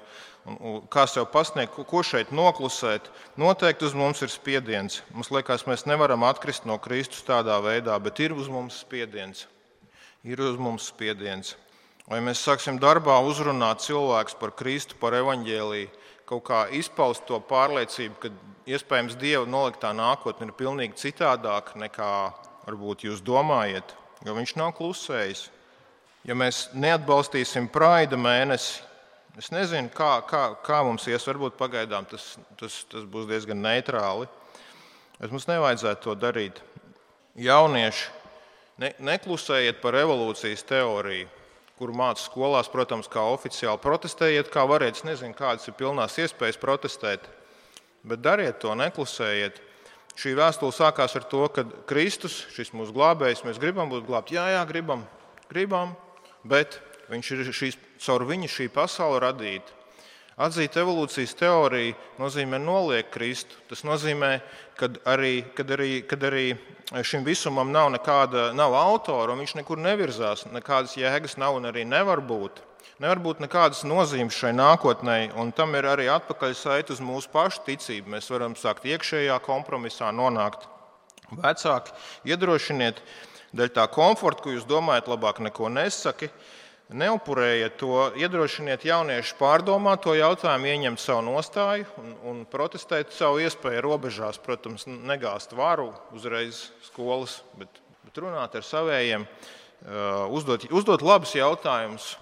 Un, 0.47 0.77
kā 0.87 1.03
sev 1.11 1.25
pasniegt, 1.27 1.75
ko 1.89 2.01
šeit 2.07 2.29
noklusēt, 2.31 3.09
noteikti 3.35 3.83
uz 3.83 3.95
mums 3.97 4.23
ir 4.23 4.31
spiediens. 4.31 5.01
Mums 5.11 5.27
liekas, 5.35 5.65
mēs 5.67 5.83
nevaram 5.89 6.23
atkrist 6.23 6.63
no 6.63 6.77
Kristus 6.79 7.25
tādā 7.27 7.57
veidā, 7.63 7.97
bet 7.99 8.21
ir 8.23 8.31
uz 8.31 8.47
mums 8.47 8.77
spiediens. 8.85 9.43
Ir 10.23 10.39
uz 10.39 10.55
mums 10.55 10.87
spiediens. 10.87 11.57
Vai 12.07 12.21
mēs 12.23 12.39
sāksim 12.45 12.77
darbā 12.79 13.17
uzrunāt 13.27 13.83
cilvēkus 13.83 14.37
par 14.39 14.53
Kristu, 14.55 14.95
par 14.99 15.17
evaņģēlīju, 15.17 15.89
kaut 16.27 16.43
kā 16.47 16.61
izpaust 16.75 17.25
to 17.27 17.39
pārliecību, 17.49 18.15
ka 18.21 18.31
iespējams 18.67 19.17
Dieva 19.19 19.43
noliktā 19.47 19.91
nākotne 19.95 20.47
ir 20.47 20.55
pilnīgi 20.55 20.99
citādāka 21.03 21.75
nekā 21.79 22.11
varbūt 22.65 23.07
jūs 23.07 23.23
domājat, 23.23 23.95
jo 24.25 24.35
Viņš 24.35 24.55
nav 24.59 24.73
klusējis. 24.79 25.47
Ja 26.27 26.35
mēs 26.35 26.69
neatbalstīsim 26.75 27.69
praida 27.71 28.19
mēnesi, 28.19 28.87
Es 29.37 29.51
nezinu, 29.53 29.91
kā, 29.93 30.15
kā, 30.25 30.55
kā 30.65 30.79
mums 30.81 31.03
ies. 31.05 31.25
Varbūt 31.29 31.59
pagaidām 31.59 32.07
tas, 32.09 32.23
tas, 32.57 32.79
tas 32.89 33.03
būs 33.05 33.27
diezgan 33.29 33.59
neitrāli. 33.61 34.25
Bet 35.19 35.33
mums 35.33 35.45
nevajadzētu 35.49 36.01
to 36.07 36.15
darīt. 36.17 36.61
Jaunieši, 37.37 38.07
ne, 38.81 38.89
neklusējiet 38.97 39.77
par 39.83 39.93
evolūcijas 39.99 40.65
teoriju, 40.65 41.29
kur 41.77 41.93
mācās 41.93 42.25
skolās, 42.29 42.71
protams, 42.73 43.09
kā 43.11 43.21
oficiāli 43.31 43.81
protestējiet, 43.83 44.51
kā 44.53 44.65
variet. 44.69 44.97
Es 44.97 45.05
nezinu, 45.07 45.35
kādas 45.37 45.67
ir 45.69 45.77
pilnās 45.77 46.17
iespējas 46.17 46.59
protestēt, 46.61 47.29
bet 48.07 48.23
dariet 48.25 48.59
to, 48.63 48.73
neklusējiet. 48.77 49.61
Šī 50.17 50.33
vēstule 50.37 50.73
sākās 50.73 51.13
ar 51.19 51.27
to, 51.29 51.43
ka 51.53 51.67
Kristus, 51.89 52.39
šis 52.55 52.73
mūsu 52.73 52.95
glābējs, 52.95 53.45
mēs 53.45 53.61
gribam 53.61 53.91
būt 53.93 54.07
glābti. 54.07 54.39
Jā, 54.39 54.47
jā, 54.55 54.63
gribam, 54.65 55.05
gribam, 55.51 55.93
bet 56.41 56.79
Viņš 57.07 57.29
ir 57.31 57.49
šīs, 57.55 57.77
caur 58.03 58.25
viņu 58.27 58.49
šī 58.51 58.67
pasaule 58.73 59.21
radīta. 59.23 59.75
Atzīt 60.37 60.75
evolūcijas 60.77 61.31
teoriju 61.33 61.95
nozīmē 62.21 62.59
noliekt 62.61 63.09
Kristu. 63.15 63.57
Tas 63.71 63.81
nozīmē, 63.81 64.35
ka 64.77 64.91
arī, 65.09 65.39
kad 65.57 65.71
arī, 65.73 66.03
kad 66.05 66.21
arī 66.29 66.51
šim 67.01 67.23
visumam 67.25 67.71
nav 67.73 67.89
nekāda 67.95 68.51
nav 68.53 68.75
autora, 68.77 69.33
un 69.33 69.41
viņš 69.41 69.55
nekur 69.57 69.81
nevirzās, 69.81 70.45
nekādas 70.53 70.93
jēgas 70.99 71.39
nav 71.41 71.57
un 71.57 71.65
arī 71.71 71.87
nevar 71.89 72.21
būt. 72.21 72.61
Nevar 73.01 73.17
būt 73.21 73.41
nekādas 73.41 73.81
nozīmes 73.85 74.37
šai 74.37 74.53
nākotnē, 74.53 75.17
un 75.41 75.49
tam 75.57 75.73
ir 75.77 75.89
arī 75.89 76.05
atpakaļsaite 76.13 76.93
uz 76.93 77.01
mūsu 77.01 77.33
pašu 77.33 77.65
ticību. 77.65 78.13
Mēs 78.13 78.29
varam 78.29 78.53
sākt 78.57 78.85
iekšējā 78.85 79.39
kompromisā, 79.45 80.13
nonākt 80.13 80.69
vecāki. 81.33 81.97
Iedrošiniet, 82.29 83.01
dēļ 83.57 83.73
tā 83.73 83.89
komforta, 83.89 84.45
ko 84.45 84.53
jūs 84.53 84.69
domājat, 84.69 85.09
labāk 85.09 85.41
neko 85.49 85.73
nesaki. 85.73 86.29
Neupurējiet 86.87 87.73
to, 87.81 88.13
iedrošiniet 88.15 88.85
jauniešus 88.87 89.35
pārdomāt 89.35 90.05
to 90.05 90.13
jautājumu, 90.15 90.69
ieņemt 90.71 91.01
savu 91.03 91.25
nostāju 91.25 91.83
un, 91.99 92.13
un 92.31 92.37
protestēt 92.47 93.11
savu 93.11 93.41
iespēju 93.43 93.81
robežās. 93.83 94.39
Protams, 94.39 94.85
negāzt 94.87 95.51
varu 95.51 95.89
uzreiz 96.15 96.69
skolas, 96.87 97.41
bet, 97.59 97.83
bet 98.07 98.23
runāt 98.23 98.55
ar 98.55 98.63
saviem, 98.63 99.27
uh, 99.27 100.31
uzdot, 100.31 100.63
uzdot 100.71 101.03
labus 101.03 101.35
jautājumus. 101.35 102.13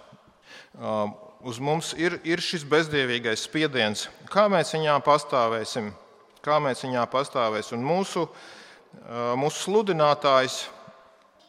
Uh, 0.74 1.14
uz 1.46 1.62
mums 1.62 1.94
ir, 2.02 2.18
ir 2.26 2.42
šis 2.42 2.66
bezdievīgais 2.66 3.46
spiediens, 3.46 4.08
kā 4.34 4.50
mēs 4.50 4.74
viņā 4.74 4.98
pastāvēsim, 5.06 5.94
kā 6.42 6.58
mēs 6.58 6.82
viņā 6.90 7.06
pastāvēsim. 7.14 7.78
Un 7.78 7.92
mūsu, 7.94 8.26
uh, 8.26 9.36
mūsu 9.38 9.68
sludinātājs 9.70 10.64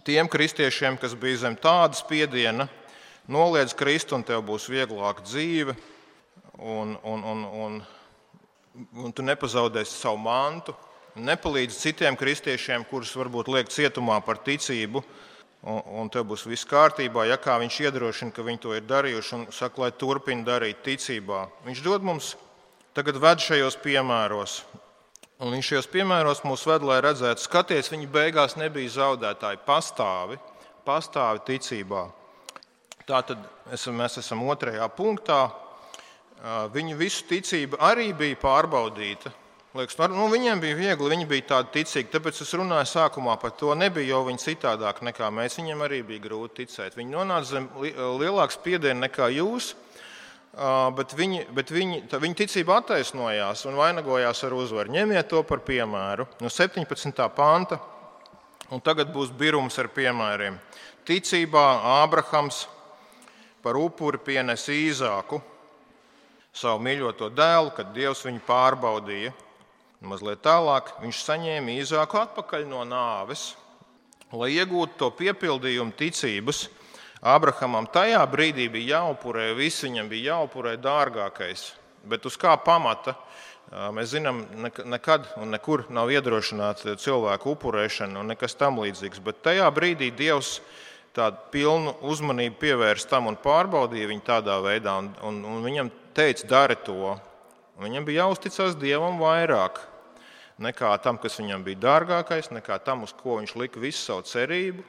tiem 0.05 0.29
kristiešiem, 0.29 1.01
kas 1.01 1.17
bija 1.17 1.47
zem 1.49 1.57
tāda 1.57 1.97
spiediena, 1.97 2.69
Noliedz 3.27 3.75
Kristu, 3.75 4.15
un 4.15 4.23
tev 4.23 4.45
būs 4.47 4.69
vieglāka 4.71 5.25
dzīve, 5.27 5.75
un, 6.63 6.95
un, 7.03 7.25
un, 7.27 7.41
un, 7.67 7.79
un 9.03 9.15
tu 9.15 9.25
nepazaudēsi 9.27 9.97
savu 9.99 10.21
mantu. 10.23 10.77
Nepalīdz 11.17 11.79
citiem 11.81 12.15
kristiešiem, 12.19 12.85
kurus 12.87 13.15
varbūt 13.17 13.49
liek 13.51 13.73
cietumā 13.73 14.21
par 14.23 14.39
ticību, 14.45 15.03
un, 15.67 15.81
un 16.03 16.11
tev 16.13 16.29
būs 16.31 16.45
viss 16.47 16.69
kārtībā. 16.69 17.25
Ja 17.27 17.39
kā 17.41 17.57
viņš 17.59 17.79
iedrošina, 17.89 18.35
ka 18.37 18.45
viņi 18.47 18.63
to 18.63 18.75
ir 18.77 18.85
darījuši, 18.87 19.33
un 19.35 19.47
saka, 19.51 19.83
lai 19.83 19.91
turpina 19.97 20.47
darīt 20.47 20.85
ticībā. 20.87 21.47
Viņš 21.67 21.83
dod 21.83 22.07
mums 22.07 22.35
tagad 22.95 23.19
ved 23.19 23.43
šajos 23.43 23.79
piemēros. 23.83 24.61
Un 25.43 25.51
viņš 25.53 25.73
šajos 25.73 25.91
piemēros 25.93 26.45
mūs 26.47 26.63
ved, 26.69 26.87
lai 26.87 27.01
redzētu, 27.05 27.43
skaties, 27.43 27.91
viņi 27.93 28.07
beigās 28.13 28.55
nebija 28.57 28.95
zaudētāji. 29.01 29.65
Pastāvi, 29.67 30.39
pastāvi 30.87 31.43
ticībā. 31.51 32.07
Tātad 33.07 33.39
esam, 33.71 33.95
mēs 34.01 34.19
esam 34.19 34.41
otrajā 34.51 34.87
punktā. 34.91 35.45
Viņu 36.75 36.97
visu 36.99 37.23
ticība 37.29 37.79
arī 37.87 38.09
bija 38.19 38.35
pārbaudīta. 38.41 39.31
Liekas, 39.77 39.99
nu, 40.11 40.25
viņiem 40.33 40.59
bija 40.59 40.75
viegli, 40.75 41.13
viņi 41.13 41.29
bija 41.31 41.45
tādi 41.53 41.71
ticīgi. 41.77 42.11
Tāpēc 42.11 42.41
es 42.43 42.51
runāju 42.59 42.89
sākumā 42.91 43.37
par 43.39 43.55
to. 43.61 43.71
Nebija 43.79 44.17
jau 44.17 44.25
viņi 44.27 44.43
citādāk 44.43 45.05
nekā 45.07 45.31
mēs. 45.39 45.59
Viņiem 45.61 45.87
arī 45.87 46.03
bija 46.09 46.25
grūti 46.27 46.65
ticēt. 46.65 46.99
Viņi 46.99 47.15
nonāca 47.15 47.51
zem 47.53 47.71
lielāka 47.79 48.57
spiediena 48.57 49.07
nekā 49.07 49.31
jūs, 49.37 49.75
bet, 50.99 51.15
viņi, 51.15 51.47
bet 51.55 51.71
viņi, 51.79 52.03
tā, 52.11 52.19
viņa 52.27 52.43
ticība 52.43 52.81
attaisnojās 52.81 53.67
un 53.71 53.79
vainagojās 53.79 54.43
ar 54.49 54.59
uzvaru. 54.59 54.97
Ņemiet 54.99 55.31
to 55.31 55.47
par 55.47 55.63
piemēru. 55.63 56.27
No 56.43 56.51
17. 56.51 57.29
panta, 57.37 57.79
un 58.73 58.83
tagad 58.83 59.15
būs 59.15 59.31
birums 59.31 59.79
ar 59.79 59.95
piemēriem. 59.95 60.59
Ticībā 61.07 61.69
Ābrahams 62.01 62.67
par 63.67 63.75
upuri 63.75 64.21
pienesa 64.23 64.71
īzāku, 64.71 65.41
savu 66.55 66.79
mīļoto 66.87 67.33
dēlu, 67.35 67.73
kad 67.75 67.91
Dievs 67.97 68.23
viņu 68.23 68.45
pārbaudīja. 68.47 69.33
Mazliet 70.07 70.45
tālāk 70.45 70.93
viņš 71.03 71.23
saņēma 71.27 71.75
īzāku 71.81 72.21
atpakaļ 72.21 72.69
no 72.71 72.85
nāves, 72.87 73.57
lai 74.31 74.53
iegūtu 74.55 75.01
to 75.01 75.11
piepildījumu 75.19 75.97
ticības. 75.99 76.69
Abrahamam 77.27 77.89
tajā 77.91 78.23
brīdī 78.31 78.69
bija 78.71 79.01
jāupurē 79.01 79.49
viss, 79.59 79.83
viņam 79.83 80.15
bija 80.15 80.37
jāupurē 80.37 80.77
dārgākais. 80.79 81.73
Bet 82.07 82.29
uz 82.29 82.39
kā 82.39 82.55
pamata? 82.63 83.17
Mēs 83.91 84.13
zinām, 84.15 84.45
nekad 84.87 85.27
un 85.43 85.51
nekur 85.51 85.89
nav 85.91 86.13
iedrošināts 86.15 86.87
cilvēku 87.03 87.57
upurēšana 87.57 88.21
un 88.23 88.31
nekas 88.31 88.55
tam 88.55 88.79
līdzīgs. 88.85 89.19
Bet 89.27 89.43
tajā 89.43 89.67
brīdī 89.75 90.13
Dievs 90.15 90.61
tādu 91.17 91.41
pilnu 91.53 91.95
uzmanību 92.05 92.59
pievērst 92.61 93.09
tam 93.11 93.31
un 93.31 93.39
pārbaudīja 93.41 94.11
viņu 94.11 94.25
tādā 94.27 94.59
veidā. 94.65 94.99
Un, 95.01 95.11
un, 95.25 95.43
un 95.49 95.65
viņam 95.65 95.91
teica, 96.17 96.49
dari 96.51 96.77
to. 96.87 97.17
Un 97.77 97.89
viņam 97.89 98.09
bija 98.09 98.27
jāuzticas 98.27 98.77
Dievam 98.81 99.21
vairāk 99.21 99.81
nekā 100.63 100.93
tam, 101.05 101.19
kas 101.21 101.39
viņam 101.41 101.65
bija 101.65 101.83
dārgākais, 101.85 102.53
nekā 102.55 102.79
tam, 102.85 103.05
uz 103.05 103.13
ko 103.17 103.39
viņš 103.41 103.57
lika 103.61 103.81
visu 103.81 104.01
savu 104.01 104.25
cerību. 104.29 104.85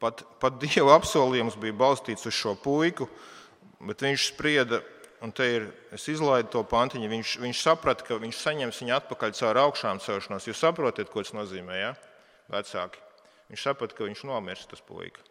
Pat, 0.00 0.24
pat 0.40 0.56
Dieva 0.62 0.96
apsolījums 0.96 1.58
bija 1.60 1.76
balstīts 1.76 2.26
uz 2.26 2.34
šo 2.34 2.56
puiku, 2.58 3.06
bet 3.84 4.02
viņš 4.02 4.30
sprieda, 4.32 4.80
un 5.20 5.34
te 5.36 5.46
ir, 5.58 5.68
es 5.94 6.08
izlaidu 6.08 6.48
to 6.54 6.64
pantiņu, 6.66 7.10
viņš, 7.12 7.34
viņš 7.42 7.62
saprata, 7.62 8.06
ka 8.08 8.18
viņš 8.22 8.40
saņems 8.40 8.80
viņu 8.80 8.96
atpakaļ 8.96 9.34
caur 9.36 9.60
augšām 9.66 10.00
celšanos. 10.02 10.48
Jūs 10.48 10.64
saprotat, 10.64 11.12
ko 11.12 11.22
tas 11.22 11.34
nozīmē, 11.36 11.82
ja? 11.82 11.92
vecāki? 12.50 13.04
Viņš 13.52 13.66
saprata, 13.66 13.98
ka 13.98 14.08
viņš 14.08 14.24
nomirs 14.30 14.66
tas 14.70 14.82
puika. 14.86 15.22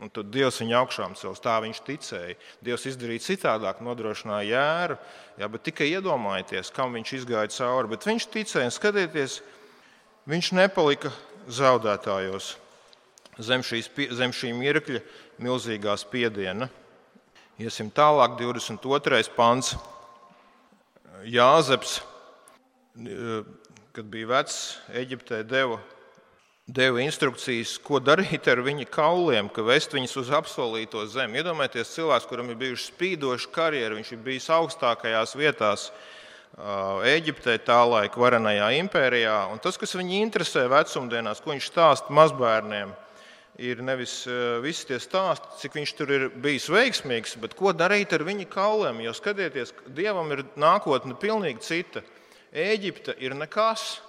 Un 0.00 0.10
tad 0.10 0.30
Dievs 0.32 0.60
viņu 0.62 0.76
augšām 0.78 1.14
cels. 1.18 1.40
Tā 1.42 1.58
viņš 1.62 1.82
ticēja. 1.86 2.36
Dievs 2.64 2.86
izdarīja 2.88 3.26
citādāk, 3.26 3.82
nodrošināja 3.84 4.48
jēru. 4.48 4.96
Jā, 5.38 5.48
bet 5.52 5.66
tikai 5.68 5.90
iedomājieties, 5.92 6.72
kam 6.74 6.96
viņš 6.96 7.12
izgāja 7.20 7.52
cauri. 7.52 7.92
Bet 7.92 8.06
viņš 8.08 8.26
ticēja, 8.32 8.70
un 8.70 8.74
skatieties, 8.74 9.38
viņš 10.32 10.52
nepalika 10.58 11.12
zaudētājos. 11.46 12.56
zem, 13.38 13.62
šīs, 13.62 13.90
zem 14.12 14.32
šī 14.32 14.52
mirkļa 14.56 15.00
milzīgā 15.42 15.96
spiediena. 16.00 16.68
Iesim 17.60 17.90
tālāk, 17.92 18.38
22. 18.40 19.22
pants. 19.36 19.76
Jāzeps, 21.28 22.00
kad 23.92 24.08
bija 24.10 24.26
vecs, 24.26 24.56
Eģiptē 24.90 25.42
deva, 25.46 25.78
deva 26.66 27.02
instrukcijas, 27.02 27.74
ko 27.82 27.98
darīt 27.98 28.46
ar 28.48 28.62
viņa 28.62 28.86
kauliem, 28.92 29.48
ka 29.50 29.64
vest 29.66 29.94
viņus 29.96 30.16
uz 30.22 30.30
apsolīto 30.34 31.02
zemi. 31.10 31.40
Iedomājieties, 31.40 31.94
cilvēks, 31.96 32.28
kuram 32.30 32.52
ir 32.52 32.60
bijuši 32.60 32.88
spīdoši 32.92 33.50
karjeri, 33.52 33.98
viņš 33.98 34.12
ir 34.14 34.20
bijis 34.24 34.50
augstākajās 34.54 35.36
vietās 35.38 35.90
Eģiptē, 36.52 37.54
tā 37.64 37.78
laika 37.88 38.20
varenajā 38.20 38.66
impērijā. 38.76 39.38
Un 39.48 39.60
tas, 39.64 39.78
kas 39.80 39.96
viņu 39.96 40.18
interesē 40.20 40.66
vecumdienās, 40.68 41.40
ko 41.40 41.54
viņš 41.54 41.68
stāsta 41.70 42.12
mazbērniem, 42.12 42.92
ir 43.56 43.80
nevis 43.80 44.18
visi 44.60 44.84
tie 44.90 44.98
stāsti, 45.00 45.48
cik 45.62 45.80
viņš 45.80 45.94
tur 45.96 46.12
ir 46.12 46.28
bijis 46.44 46.68
veiksmīgs, 46.68 47.38
bet 47.40 47.56
ko 47.56 47.72
darīt 47.72 48.12
ar 48.12 48.26
viņa 48.28 48.46
kauliem. 48.52 49.00
Jo 49.00 49.16
skatieties, 49.16 49.72
Dievam 49.96 50.28
ir 50.36 50.44
nākotne 50.60 51.16
pilnīgi 51.16 51.64
cita. 51.64 52.04
Ēģipte 52.52 53.16
ir 53.24 53.32
nekas. 53.32 54.02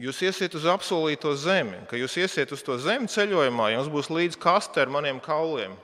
Jūs 0.00 0.22
iesiet 0.24 0.54
uz 0.56 0.64
apsolīto 0.70 1.34
zemi, 1.36 1.76
kad 1.90 2.00
jūs 2.00 2.16
iesiet 2.22 2.52
uz 2.54 2.62
to 2.64 2.78
zemi 2.80 3.10
ceļojumā, 3.12 3.68
jums 3.74 3.90
būs 3.92 4.08
līdzi 4.08 4.40
kaste 4.40 4.80
ar 4.80 4.90
maniem 4.92 5.20
kauliem, 5.20 5.74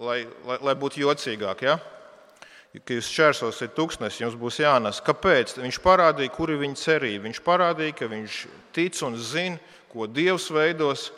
lai, 0.00 0.22
lai, 0.48 0.56
lai 0.64 0.74
būtu 0.78 1.02
jocīgāk. 1.02 1.66
Ja? 1.68 1.76
Kad 2.72 2.94
jūs 2.96 3.10
šķērsosiet 3.12 3.74
tūkstnesi, 3.76 4.22
jums 4.24 4.38
būs 4.40 4.60
jānes. 4.62 5.02
Kāpēc? 5.04 5.56
Viņš 5.60 5.80
parādīja, 5.84 6.32
kur 6.32 6.52
ir 6.54 6.62
viņa 6.62 6.80
cerība. 6.80 7.26
Viņš 7.26 7.42
parādīja, 7.44 7.96
ka 7.98 8.08
viņš 8.10 8.40
tic 8.76 9.00
un 9.04 9.18
zina, 9.18 9.58
ko 9.92 10.06
Dievs 10.06 10.48
veidos. 10.54 11.10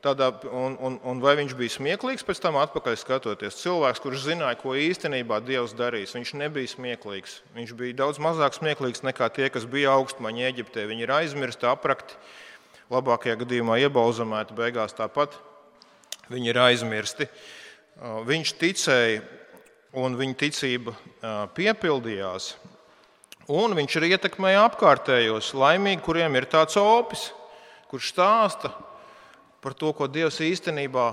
Tādā, 0.00 0.30
un, 0.48 0.78
un, 0.80 0.94
un 1.04 1.18
vai 1.20 1.34
viņš 1.36 1.52
bija 1.58 1.74
smieklīgs 1.74 2.24
pēc 2.24 2.38
tam, 2.40 2.56
atpakaļ 2.56 2.94
skatoties? 2.96 3.58
Cilvēks, 3.60 4.00
kurš 4.00 4.22
zināja, 4.30 4.56
ko 4.56 4.72
īstenībā 4.72 5.42
Dievs 5.44 5.74
darīs, 5.76 6.14
viņš 6.16 6.32
nebija 6.40 6.70
smieklīgs. 6.72 7.34
Viņš 7.52 7.74
bija 7.76 7.98
daudz 7.98 8.20
mazāk 8.22 8.56
smieklīgs 8.56 9.04
nekā 9.04 9.28
tie, 9.36 9.50
kas 9.52 9.68
bija 9.68 9.92
augstmaņi 9.98 10.48
Eģiptē. 10.48 10.86
Viņi 10.88 11.04
ir 11.04 11.12
aizmirsti, 11.18 11.68
aprakti, 11.68 12.16
labākajā 12.88 13.36
gadījumā 13.44 13.76
iebalzamēti, 13.84 14.56
beigās 14.56 14.96
tāpat 14.96 15.36
viņi 16.32 16.52
ir 16.54 16.64
aizmirsti. 16.64 17.28
Viņš 18.00 18.56
ticēja 18.56 19.22
un 20.00 20.16
viņa 20.16 20.42
ticība 20.46 20.96
piepildījās. 21.52 22.54
Un 23.52 23.76
viņš 23.76 24.00
arī 24.00 24.14
ietekmēja 24.14 24.64
apkārtējos, 24.70 25.52
laimīgi, 25.58 26.06
kuriem 26.06 26.40
ir 26.40 26.48
tāds 26.48 26.80
opis, 26.80 27.34
kurš 27.90 28.14
stāsta 28.14 28.70
par 29.60 29.76
to, 29.76 29.92
ko 29.96 30.08
Dievs 30.08 30.40
īstenībā 30.44 31.08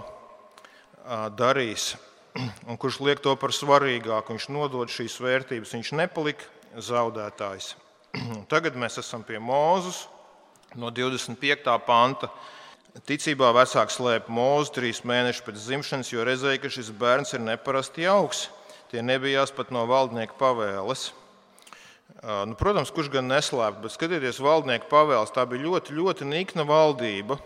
darīs, 1.39 1.95
un 2.69 2.79
kurš 2.79 3.01
liek 3.05 3.23
to 3.23 3.35
par 3.39 3.55
svarīgāku. 3.55 4.35
Viņš 4.35 4.49
nodod 4.53 4.91
šīs 4.91 5.17
vērtības, 5.23 5.73
viņš 5.77 5.93
nepalika 5.99 6.81
zaudētājs. 6.83 7.73
Tagad 8.51 8.77
mēs 8.79 8.99
esam 9.01 9.25
pie 9.27 9.39
Mūzes 9.43 10.05
no 10.75 10.91
25. 10.91 11.67
panta. 11.87 12.31
Ticībā 13.07 13.51
vecāks 13.53 13.99
slēpa 13.99 14.31
mūzu 14.33 14.73
trīs 14.73 15.03
mēnešus 15.05 15.43
pēc 15.45 15.57
dzimšanas, 15.61 16.09
jo 16.09 16.23
redzēja, 16.25 16.61
ka 16.63 16.71
šis 16.73 16.89
bērns 16.97 17.35
ir 17.37 17.43
neparasti 17.45 18.07
jauks. 18.07 18.47
Tie 18.89 19.03
nebijās 19.05 19.51
pat 19.53 19.69
no 19.75 19.83
valdnieka 19.85 20.33
pavēles. 20.39 21.11
Nu, 22.23 22.55
protams, 22.57 22.89
kurš 22.95 23.11
gan 23.13 23.27
neslēpj, 23.29 23.81
bet 23.83 23.93
skatieties, 23.93 24.39
valdnieka 24.41 24.89
pavēles. 24.89 25.33
Tā 25.35 25.45
bija 25.49 25.67
ļoti, 25.67 25.93
ļoti 25.93 26.25
nikna 26.25 26.65
valdība. 26.65 27.37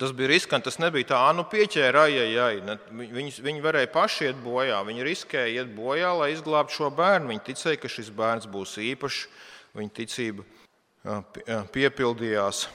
Tas 0.00 0.14
bija 0.16 0.30
riskanti. 0.32 0.68
Tas 0.70 0.80
nebija 0.82 1.10
tā, 1.12 1.20
nu, 1.36 1.44
pieķēra, 1.50 2.06
ai, 2.08 2.18
ai, 2.24 2.36
ai. 2.40 2.78
Viņi, 3.14 3.36
viņi 3.44 3.64
varēja 3.64 3.90
paši 3.94 4.30
iet 4.30 4.40
bojā. 4.44 4.80
Viņi 4.86 5.06
riskēja 5.06 5.62
iet 5.62 5.74
bojā, 5.76 6.12
lai 6.18 6.32
izglābtu 6.34 6.78
šo 6.78 6.90
bērnu. 6.94 7.30
Viņi 7.32 7.44
ticēja, 7.50 7.80
ka 7.82 7.90
šis 7.92 8.10
bērns 8.14 8.50
būs 8.50 8.76
īpašs. 8.82 9.26
Viņa 9.74 9.94
ticība 9.96 10.46
piepildījās. 11.74 12.66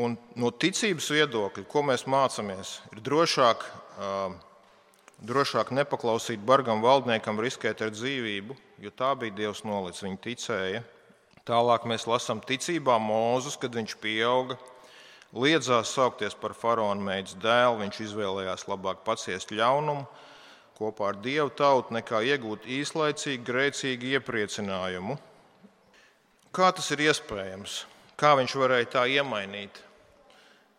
Un 0.00 0.14
no 0.38 0.52
ticības 0.54 1.10
viedokļa, 1.12 1.66
ko 1.68 1.82
mēs 1.84 2.06
mācāmies, 2.08 2.78
ir 2.94 3.02
drošāk 3.04 3.66
drošāk 5.20 5.72
nepaklausīt 5.76 6.40
bargam 6.44 6.80
valdniekam, 6.84 7.40
riskēt 7.40 7.82
ar 7.84 7.92
dzīvību, 7.92 8.56
jo 8.80 8.92
tā 8.96 9.12
bija 9.18 9.36
Dievs 9.36 9.62
nolicis. 9.68 10.04
Viņi 10.06 10.20
ticēja. 10.24 10.82
Tālāk 11.48 11.86
mēs 11.88 12.06
lasām 12.08 12.40
ticībā 12.44 12.96
Mūzus, 13.02 13.58
kad 13.60 13.74
viņš 13.74 13.96
pieauga, 14.00 14.56
liedzās 15.34 15.92
saukties 15.94 16.36
par 16.38 16.54
faraona 16.58 17.02
meitas 17.02 17.36
dēlu. 17.40 17.80
Viņš 17.84 18.02
izvēlējās 18.06 18.66
labāk 18.70 19.04
paciest 19.06 19.54
ļaunumu 19.54 20.06
kopā 20.80 21.10
ar 21.10 21.18
dievu 21.20 21.50
tautu, 21.52 21.92
nekā 21.92 22.22
iegūt 22.24 22.64
īslaicīgu, 22.64 23.44
grēcīgu 23.44 24.14
iepriecinājumu. 24.16 25.18
Kā 26.56 26.70
tas 26.72 26.88
ir 26.94 27.04
iespējams? 27.04 27.82
Kā 28.16 28.32
viņš 28.38 28.54
varēja 28.56 28.88
tā 28.94 29.02
iemainīt? 29.12 29.82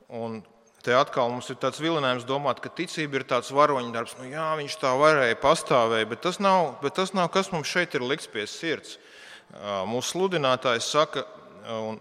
Un 0.09 0.41
Te 0.81 0.93
atkal 0.97 1.29
mums 1.29 1.45
ir 1.53 1.59
tāds 1.61 1.77
vilinājums 1.81 2.23
domāt, 2.25 2.57
ka 2.61 2.71
ticība 2.73 3.19
ir 3.19 3.25
tāds 3.29 3.51
varoņdarbs. 3.53 4.15
Nu, 4.17 4.25
jā, 4.31 4.47
viņš 4.57 4.77
tā 4.81 4.95
varēja 4.97 5.37
pastāvēt, 5.37 6.07
bet 6.09 6.23
tas, 6.25 6.39
nav, 6.41 6.71
bet 6.81 6.95
tas 6.97 7.13
nav 7.13 7.29
kas 7.33 7.51
mums 7.53 7.69
šeit 7.69 7.93
ir 7.93 8.05
likts 8.05 8.29
pie 8.31 8.47
sirds. 8.49 8.95
Mūsu 9.85 10.15
sludinātājs 10.15 10.87
saka, 10.89 11.27
un 11.75 11.99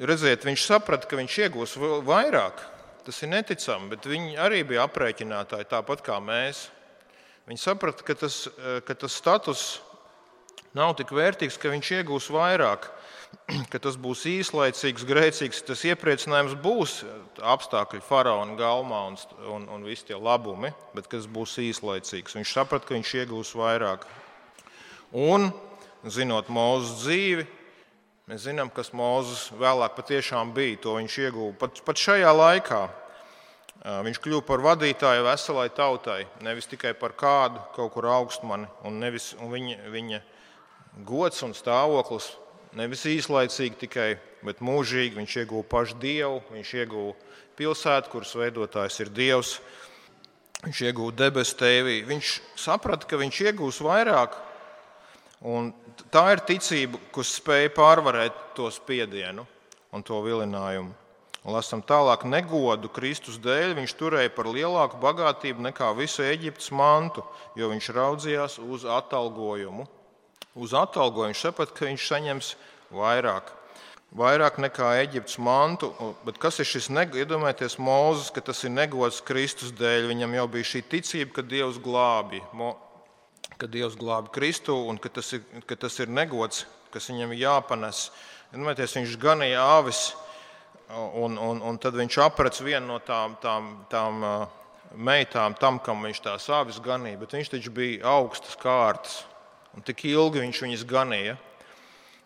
redziet, 0.00 0.46
viņš 0.46 0.66
saprata, 0.66 1.08
ka 1.08 1.18
viņš 1.20 1.38
iegūs 1.46 1.76
vairāk. 2.06 2.62
Tas 3.02 3.18
ir 3.24 3.32
neticami, 3.32 3.90
bet 3.90 4.06
viņi 4.06 4.36
arī 4.38 4.62
bija 4.66 4.86
aprēķinātāji, 4.86 5.70
tāpat 5.70 6.04
kā 6.06 6.20
mēs. 6.22 6.68
Viņi 7.50 7.58
saprata, 7.58 8.04
ka 8.06 8.14
tas, 8.14 8.44
ka 8.86 8.94
tas 8.94 9.16
status 9.18 9.64
nav 10.76 10.94
tik 11.00 11.10
vērtīgs, 11.14 11.58
ka 11.58 11.72
viņš 11.72 11.96
iegūs 11.98 12.30
vairāk. 12.32 12.86
ka 13.72 13.80
tas 13.82 13.96
būs 14.00 14.24
īslaicīgs, 14.28 15.06
grēcīgs, 15.08 15.62
tas 15.66 15.84
iepriecinājums 15.88 16.54
būs 16.62 16.98
apstākļi 17.52 18.02
faraona 18.04 18.56
galmā 18.58 19.02
un, 19.10 19.18
un, 19.54 19.66
un 19.72 19.86
visi 19.86 20.10
tie 20.10 20.18
labumi, 20.18 20.72
bet 20.96 21.08
tas 21.12 21.28
būs 21.30 21.56
īslaicīgs. 21.62 22.36
Viņš 22.38 22.54
saprata, 22.58 22.88
ka 22.88 22.96
viņš 22.96 23.14
iegūs 23.22 23.54
vairāk. 23.58 24.06
Un, 25.12 25.50
zinot 26.08 26.50
mūsu 26.52 26.98
dzīvi, 27.02 27.46
mēs 28.32 28.46
zinām, 28.46 28.70
kas 28.72 28.94
Mozus 28.96 29.50
vēlāk 29.60 29.92
patiešām 29.92 30.54
bija. 30.56 30.78
To 30.86 30.96
viņš 30.96 31.16
ieguva 31.26 31.52
pat, 31.60 31.82
pat 31.84 32.00
šajā 32.00 32.30
laikā. 32.32 32.82
Viņš 34.06 34.20
kļuva 34.22 34.44
par 34.46 34.62
vadītāju 34.62 35.24
veselai 35.26 35.66
tautai, 35.74 36.22
nevis 36.40 36.70
tikai 36.70 36.94
par 36.94 37.12
kādu 37.18 37.60
kaut 37.74 37.90
kur 37.92 38.06
augstmani, 38.06 38.68
un, 38.86 39.00
nevis, 39.02 39.32
un 39.42 39.50
viņa, 39.50 39.90
viņa 39.90 40.20
gods 41.04 41.42
un 41.42 41.52
stāvoklis 41.56 42.30
nevis 42.78 43.02
īslaicīgi 43.10 43.80
tikai, 43.82 44.08
bet 44.46 44.62
mūžīgi. 44.64 45.18
Viņš 45.18 45.36
ieguva 45.42 45.66
pašu 45.74 45.98
dievu, 46.00 46.40
viņš 46.54 46.72
ieguva 46.78 47.12
pilsētu, 47.58 48.14
kuras 48.14 48.32
veidotājs 48.38 49.00
ir 49.02 49.12
dievs. 49.12 49.56
Viņš 50.62 50.84
ieguva 50.88 51.18
debesu 51.18 51.58
tēvī. 51.58 51.98
Viņš 52.06 52.32
saprata, 52.64 53.10
ka 53.10 53.20
viņš 53.20 53.42
iegūs 53.50 53.82
vairāk. 53.84 54.38
Un 55.42 55.72
tā 56.14 56.24
ir 56.34 56.44
ticība, 56.46 57.00
kas 57.14 57.36
spēja 57.38 57.72
pārvarēt 57.74 58.36
to 58.56 58.68
spiedienu 58.70 59.46
un 59.92 60.04
to 60.06 60.20
vilinājumu. 60.22 60.94
Lasām 61.42 61.80
tālāk, 61.82 62.22
negodu 62.22 62.86
Kristus 62.94 63.40
dēļ 63.42 63.74
viņš 63.80 63.96
turēja 63.98 64.30
par 64.30 64.46
lielāku 64.46 65.00
bagātību 65.02 65.64
nekā 65.66 65.88
visu 65.98 66.22
Eģiptes 66.22 66.70
mantu, 66.70 67.24
jo 67.58 67.72
viņš 67.72 67.90
raudzījās 67.96 68.60
uz 68.62 68.86
atalgojumu 68.86 69.88
uz 70.54 70.74
atalgojumu. 70.74 71.32
Viņš 71.32 71.42
saprata, 71.46 71.74
ka 71.76 71.88
viņš 71.88 72.06
saņems 72.08 72.54
vairāk. 72.92 73.52
Vairāk 74.12 74.58
nekā 74.60 74.90
Eģiptes 75.00 75.38
mantu, 75.40 75.88
bet 76.26 76.36
kas 76.40 76.60
ir 76.60 76.68
šis 76.68 76.90
negods? 76.92 77.22
Iedomājieties, 77.22 77.78
Mozus, 77.80 78.28
ka 78.32 78.44
tas 78.44 78.60
ir 78.66 78.74
negods 78.74 79.22
Kristus 79.24 79.72
dēļ. 79.72 80.10
Viņam 80.10 80.36
jau 80.36 80.48
bija 80.52 80.68
šī 80.74 80.82
ticība, 80.84 81.38
ka 81.38 81.46
Dievs 81.46 81.80
glābi, 81.80 82.42
ka 83.62 83.68
Dievs 83.70 83.94
glābi 83.94 84.32
Kristu 84.34 84.74
un 84.90 84.96
ka 84.98 85.06
tas 85.06 85.28
ir, 85.36 85.42
ka 85.70 85.76
tas 85.78 85.94
ir 86.02 86.10
negods, 86.10 86.64
kas 86.90 87.06
viņam 87.12 87.30
ir 87.30 87.44
jāpanes. 87.44 88.08
Iedomājieties, 88.50 88.96
viņš 88.98 89.12
ganīja 89.22 89.60
āvis, 89.78 90.00
un, 90.90 91.38
un, 91.38 91.60
un 91.62 91.78
tad 91.78 91.94
viņš 91.94 92.18
aprec 92.24 92.58
vienu 92.58 92.88
no 92.88 92.98
tām, 93.06 93.36
tām, 93.38 93.68
tām 93.92 94.18
meitām, 94.98 95.54
tam, 95.54 95.78
kam 95.78 96.02
viņš 96.02 96.22
tās 96.24 96.48
āvis 96.50 96.80
ganīja, 96.82 97.20
bet 97.20 97.36
viņš 97.38 97.52
taču 97.54 97.70
bija 97.76 98.16
augstas 98.16 98.58
kārtas 98.58 99.20
un 99.76 99.86
tik 99.86 100.02
ilgi 100.10 100.42
viņš 100.42 100.62
viņus 100.66 100.84
ganīja. 100.90 101.38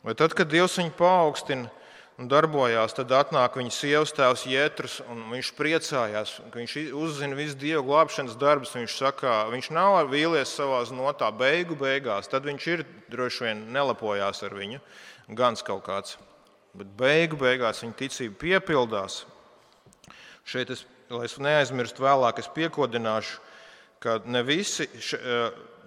Vai 0.07 0.17
tad, 0.17 0.33
kad 0.39 0.49
Dievs 0.49 0.79
viņu 0.81 0.97
paaugstina 0.97 1.69
un 2.17 2.29
darbojās, 2.31 2.95
tad 2.97 3.13
atnāk 3.13 3.59
viņa 3.59 3.73
sievas 3.75 4.15
tēvs 4.17 4.47
Jētrus, 4.49 4.97
un 5.13 5.27
viņš 5.35 5.51
priecājās, 5.59 6.33
ka 6.53 6.61
viņš 6.63 6.77
uzzina 6.97 7.37
visu 7.37 7.59
Dieva 7.61 7.83
glābšanas 7.85 8.39
darbus. 8.41 8.75
Viņš 8.77 8.97
saka, 8.97 9.37
viņš 9.53 9.71
nav 9.77 9.99
vīlies 10.13 10.55
savā 10.57 10.81
notā 10.97 11.29
beigu 11.33 11.77
beigās, 11.77 12.31
tad 12.33 12.49
viņš 12.49 12.69
ir 12.73 12.85
droši 13.13 13.49
vien 13.49 13.65
nelapojās 13.75 14.43
ar 14.47 14.57
viņu, 14.57 14.81
gans 15.37 15.65
kaut 15.67 15.85
kāds. 15.89 16.17
Bet 16.77 16.89
beigu 16.97 17.39
beigās 17.41 17.83
viņa 17.85 17.99
ticība 18.01 18.41
piepildās. 18.41 19.25
Šeit, 20.47 20.71
es, 20.73 20.85
lai 21.11 21.25
es 21.29 21.37
neaizmirstu 21.43 22.05
vēlāk, 22.05 22.41
es 22.41 22.49
piekodināšu, 22.55 23.41
ka 24.01 24.21
ne 24.29 24.43
visi, 24.47 24.87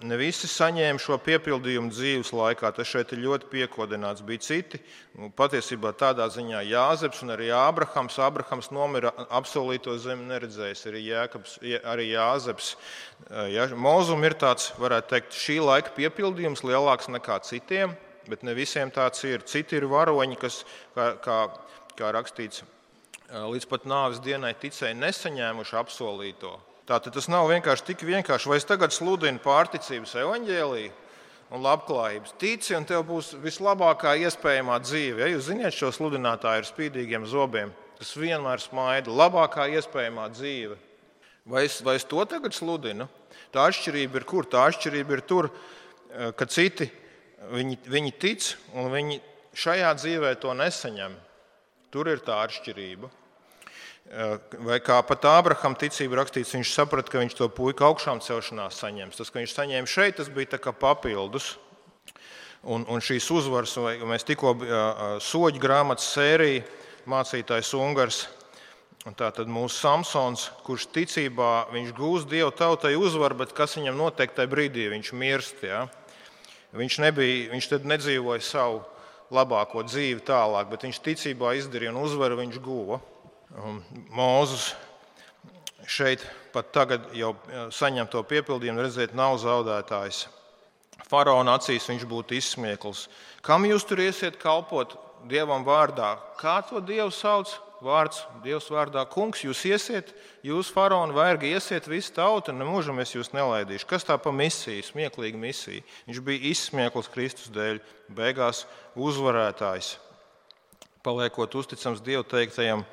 ne 0.06 0.16
visi 0.20 0.48
saņēma 0.50 1.00
šo 1.02 1.16
piepildījumu 1.24 1.90
dzīves 1.92 2.32
laikā. 2.36 2.70
Tas 2.76 2.88
šeit 2.88 3.12
ir 3.14 3.22
ļoti 3.24 3.48
piekodināts. 3.52 4.24
Bija 4.26 4.42
citi, 4.44 4.80
nu, 5.18 5.30
patiesībā 5.36 5.92
tādā 5.98 6.26
ziņā 6.32 6.62
Jāzeps 6.68 7.22
un 7.24 7.34
arī 7.34 7.50
Ābrahams. 7.54 8.18
Ābrahams 8.22 8.70
nomira 8.74 9.12
apsolīto 9.28 9.96
zemi 10.00 10.28
neredzējis, 10.30 10.84
arī, 10.90 11.02
Jēkabs, 11.10 11.58
arī 11.92 12.08
Jāzeps. 12.12 12.72
Ja, 13.52 13.68
Mozum 13.74 14.24
ir 14.28 14.38
tāds, 14.40 14.70
varētu 14.80 15.14
teikt, 15.14 15.36
šī 15.36 15.60
laika 15.64 15.94
piepildījums 15.98 16.64
lielāks 16.66 17.10
nekā 17.12 17.40
citiem, 17.46 17.94
bet 18.30 18.46
ne 18.46 18.56
visiem 18.56 18.92
tāds 18.94 19.24
ir. 19.28 19.44
Citi 19.48 19.80
ir 19.80 19.88
varoņi, 19.90 20.40
kas, 20.40 20.62
kā, 20.96 21.12
kā, 21.24 21.42
kā 21.98 22.14
rakstīts, 22.16 22.64
līdz 23.30 23.70
pat 23.70 23.86
nāves 23.86 24.22
dienai 24.24 24.56
ticēja 24.58 24.96
nesaņēmuši 24.98 25.80
apsolīto. 25.84 26.56
Tātad 26.90 27.14
tas 27.14 27.28
nav 27.30 27.46
vienkārši 27.46 27.84
tik 27.86 28.00
vienkārši, 28.02 28.48
vai 28.50 28.56
es 28.58 28.66
tagad 28.66 28.90
sludinu 28.90 29.38
pārticības 29.44 30.16
evaņģēlīju 30.24 30.90
un 31.54 31.62
labklājības. 31.62 32.32
Tici, 32.38 32.74
un 32.74 32.86
tev 32.86 33.04
būs 33.06 33.28
vislabākā 33.44 34.16
iespējamā 34.24 34.80
dzīve. 34.82 35.22
Ja 35.22 35.28
jūs 35.30 35.46
zināt, 35.52 35.76
šo 35.76 35.92
sludinātāju 35.94 36.64
ar 36.64 36.66
spīdīgiem 36.66 37.28
zobiem, 37.30 37.70
tas 37.98 38.10
vienmēr 38.18 38.62
smaida. 38.62 39.14
Labākā 39.14 39.68
iespējamā 39.78 40.26
dzīve. 40.34 40.80
Vai 41.50 41.64
es, 41.68 41.78
vai 41.86 41.94
es 42.00 42.06
to 42.10 42.24
tagad 42.26 42.58
sludinu? 42.58 43.06
Tā 43.54 43.68
atšķirība 43.70 44.18
ir 44.18 44.26
kur? 44.26 44.50
Tā 44.50 44.66
atšķirība 44.72 45.14
ir 45.14 45.24
tur, 45.30 45.50
ka 46.10 46.50
citi 46.50 46.90
viņi, 47.54 47.78
viņi 47.86 48.14
tic 48.18 48.50
un 48.74 48.90
viņi 48.90 49.22
šajā 49.54 49.94
dzīvē 50.02 50.34
to 50.42 50.58
nesaņem. 50.58 51.14
Tur 51.94 52.10
ir 52.10 52.22
tā 52.26 52.42
atšķirība. 52.48 53.14
Vai 54.10 54.80
kā 54.82 54.96
pat 55.06 55.26
Ābraham 55.30 55.76
ticība 55.78 56.18
rakstīts, 56.18 56.56
viņš 56.56 56.72
saprata, 56.74 57.12
ka 57.12 57.20
viņš 57.22 57.36
to 57.38 57.46
puiku 57.54 57.84
augšām 57.86 58.18
celšanās 58.24 58.80
saņems. 58.82 59.20
Tas, 59.20 59.30
ka 59.30 59.38
viņš 59.38 59.54
saņēma 59.54 59.90
šeit, 59.90 60.16
tas 60.18 60.30
bija 60.34 60.58
papildus. 60.74 61.52
Un, 62.60 62.82
un 62.90 63.00
šīs 63.00 63.30
uzvaras, 63.32 63.76
vai 63.80 63.94
mēs 64.04 64.26
tikko 64.28 64.52
soļu 65.24 65.62
grāmatas 65.62 66.10
sēriju 66.12 66.66
mācītājs 67.08 67.70
Ungars, 67.78 68.18
un 69.08 69.14
tā 69.16 69.30
tad 69.32 69.48
mūsu 69.48 69.78
Samsons, 69.78 70.50
kurš 70.66 70.90
ticībā 70.92 71.70
viņš 71.72 71.94
gūs 71.96 72.26
Dievu 72.28 72.50
tautai 72.52 72.92
uzvaru, 73.00 73.38
bet 73.40 73.54
kas 73.56 73.78
viņam 73.78 73.96
notiek 73.96 74.34
tajā 74.36 74.50
brīdī, 74.50 74.90
viņš 74.92 75.12
mirst. 75.16 75.62
Ja? 75.64 75.86
Viņš, 76.76 76.98
nebija, 77.06 77.48
viņš 77.54 77.70
tad 77.72 77.88
nedzīvoja 77.88 78.44
savu 78.44 78.82
labāko 79.32 79.86
dzīvi 79.86 80.20
tālāk, 80.26 80.68
bet 80.70 80.84
viņš 80.84 81.00
ticībā 81.06 81.54
izdarīja 81.58 81.94
un 81.94 82.02
uzvaru 82.02 82.42
viņš 82.42 82.60
guva. 82.60 83.00
Mūzus 84.14 84.74
šeit 85.90 86.22
pat 86.54 86.70
tagad 86.74 87.08
jau 87.16 87.32
saņem 87.74 88.06
to 88.10 88.22
piepildījumu, 88.26 88.84
redzēt, 88.84 89.16
nav 89.16 89.38
zaudētājs. 89.42 90.26
Faraona 91.10 91.56
acīs 91.58 91.88
viņš 91.90 92.04
būtu 92.06 92.36
izsmiekls. 92.38 93.08
Kam 93.42 93.66
jūs 93.66 93.86
tur 93.88 94.02
iesiet 94.04 94.38
kalpot 94.38 94.94
dievam 95.26 95.64
vārdā? 95.66 96.14
Kā 96.38 96.60
to 96.68 96.78
dievu 96.78 97.10
sauc? 97.14 97.56
Vārds 97.80 98.18
Dievs 98.44 98.66
vārdā, 98.68 99.06
kungs, 99.08 99.40
jūs 99.40 99.62
iesiet, 99.64 100.10
jūs 100.44 100.68
faraona 100.72 101.14
vergi 101.16 101.54
iesiet 101.54 101.86
visu 101.88 102.12
tautu, 102.12 102.52
nemūžam 102.52 103.00
es 103.00 103.14
jūs 103.14 103.32
nelaidīšu. 103.32 103.86
Kas 103.88 104.04
tā 104.04 104.18
pa 104.20 104.32
misiju, 104.36 104.84
smieklīga 104.84 105.40
misija? 105.40 105.80
Viņš 106.04 106.20
bija 106.26 106.50
izsmiekls 106.50 107.08
Kristus 107.08 107.48
dēļ, 107.54 107.80
beigās 108.12 108.66
uzvarētājs. 109.00 109.94
Paliekot 111.00 111.56
uzticams 111.56 112.04
Dievu 112.04 112.26
teiktajam, 112.28 112.84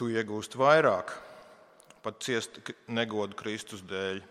tu 0.00 0.08
iegūsti 0.08 0.56
vairāk, 0.56 1.12
pat 2.00 2.22
ciest 2.24 2.56
negodu 2.88 3.36
Kristus 3.36 3.82
dēļ. 3.84 4.22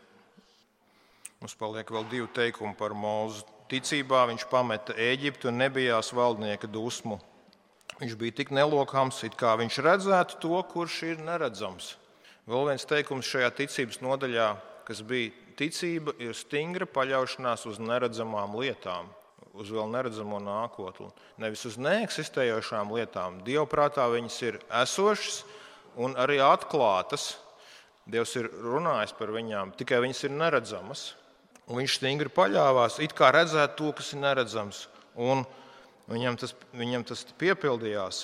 Mums 1.44 1.54
paliek 1.60 1.92
vēl 1.94 2.08
divi 2.10 2.30
teikumi 2.34 2.74
par 2.80 2.96
mūzu. 2.98 3.46
Ticībā 3.70 4.24
viņš 4.32 4.48
pameta 4.50 4.96
Eģiptu 4.98 5.52
un 5.52 5.62
nebijās 5.62 6.10
valdnieka 6.18 6.68
dusmu. 6.74 7.20
Viņš 8.00 8.16
bija 8.18 8.40
tik 8.40 8.50
nelokams, 8.56 9.22
it 9.28 9.38
kā 9.38 9.54
viņš 9.60 9.78
redzētu 9.86 10.40
to, 10.42 10.58
kurš 10.72 10.98
ir 11.12 11.22
neredzams. 11.22 11.94
Vēl 12.50 12.72
viens 12.72 12.90
teikums 12.90 13.30
šajā 13.30 13.52
ticības 13.62 14.02
nodaļā, 14.02 14.50
kas 14.90 15.04
bija 15.06 15.36
ticība, 15.60 16.18
ir 16.18 16.34
stingra 16.34 16.90
paļaušanās 16.90 17.68
uz 17.70 17.78
neredzamām 17.84 18.58
lietām 18.58 19.14
uz 19.60 19.70
vēl 19.74 19.92
neredzamo 19.92 20.40
nākotni. 20.42 21.10
Nevis 21.42 21.66
uz 21.68 21.78
neeksistējošām 21.82 22.94
lietām. 22.96 23.42
Dievprātā 23.46 24.08
viņas 24.12 24.40
ir 24.48 24.60
esošas 24.82 25.44
un 26.00 26.16
arī 26.20 26.40
atklātas. 26.44 27.34
Dievs 28.10 28.34
ir 28.40 28.50
runājis 28.64 29.14
par 29.20 29.34
viņām, 29.36 29.76
tikai 29.78 30.00
viņas 30.02 30.24
ir 30.26 30.34
neredzamas. 30.34 31.04
Un 31.70 31.78
viņš 31.78 32.00
stingri 32.00 32.32
paļāvās, 32.34 32.98
it 33.04 33.14
kā 33.14 33.30
redzētu 33.36 33.76
to, 33.78 33.92
kas 34.00 34.16
ir 34.16 34.24
neredzams. 34.24 34.88
Un 35.20 35.44
viņam 36.10 36.40
tas, 36.42 36.56
viņam 36.74 37.06
tas 37.12 37.22
piepildījās. 37.38 38.24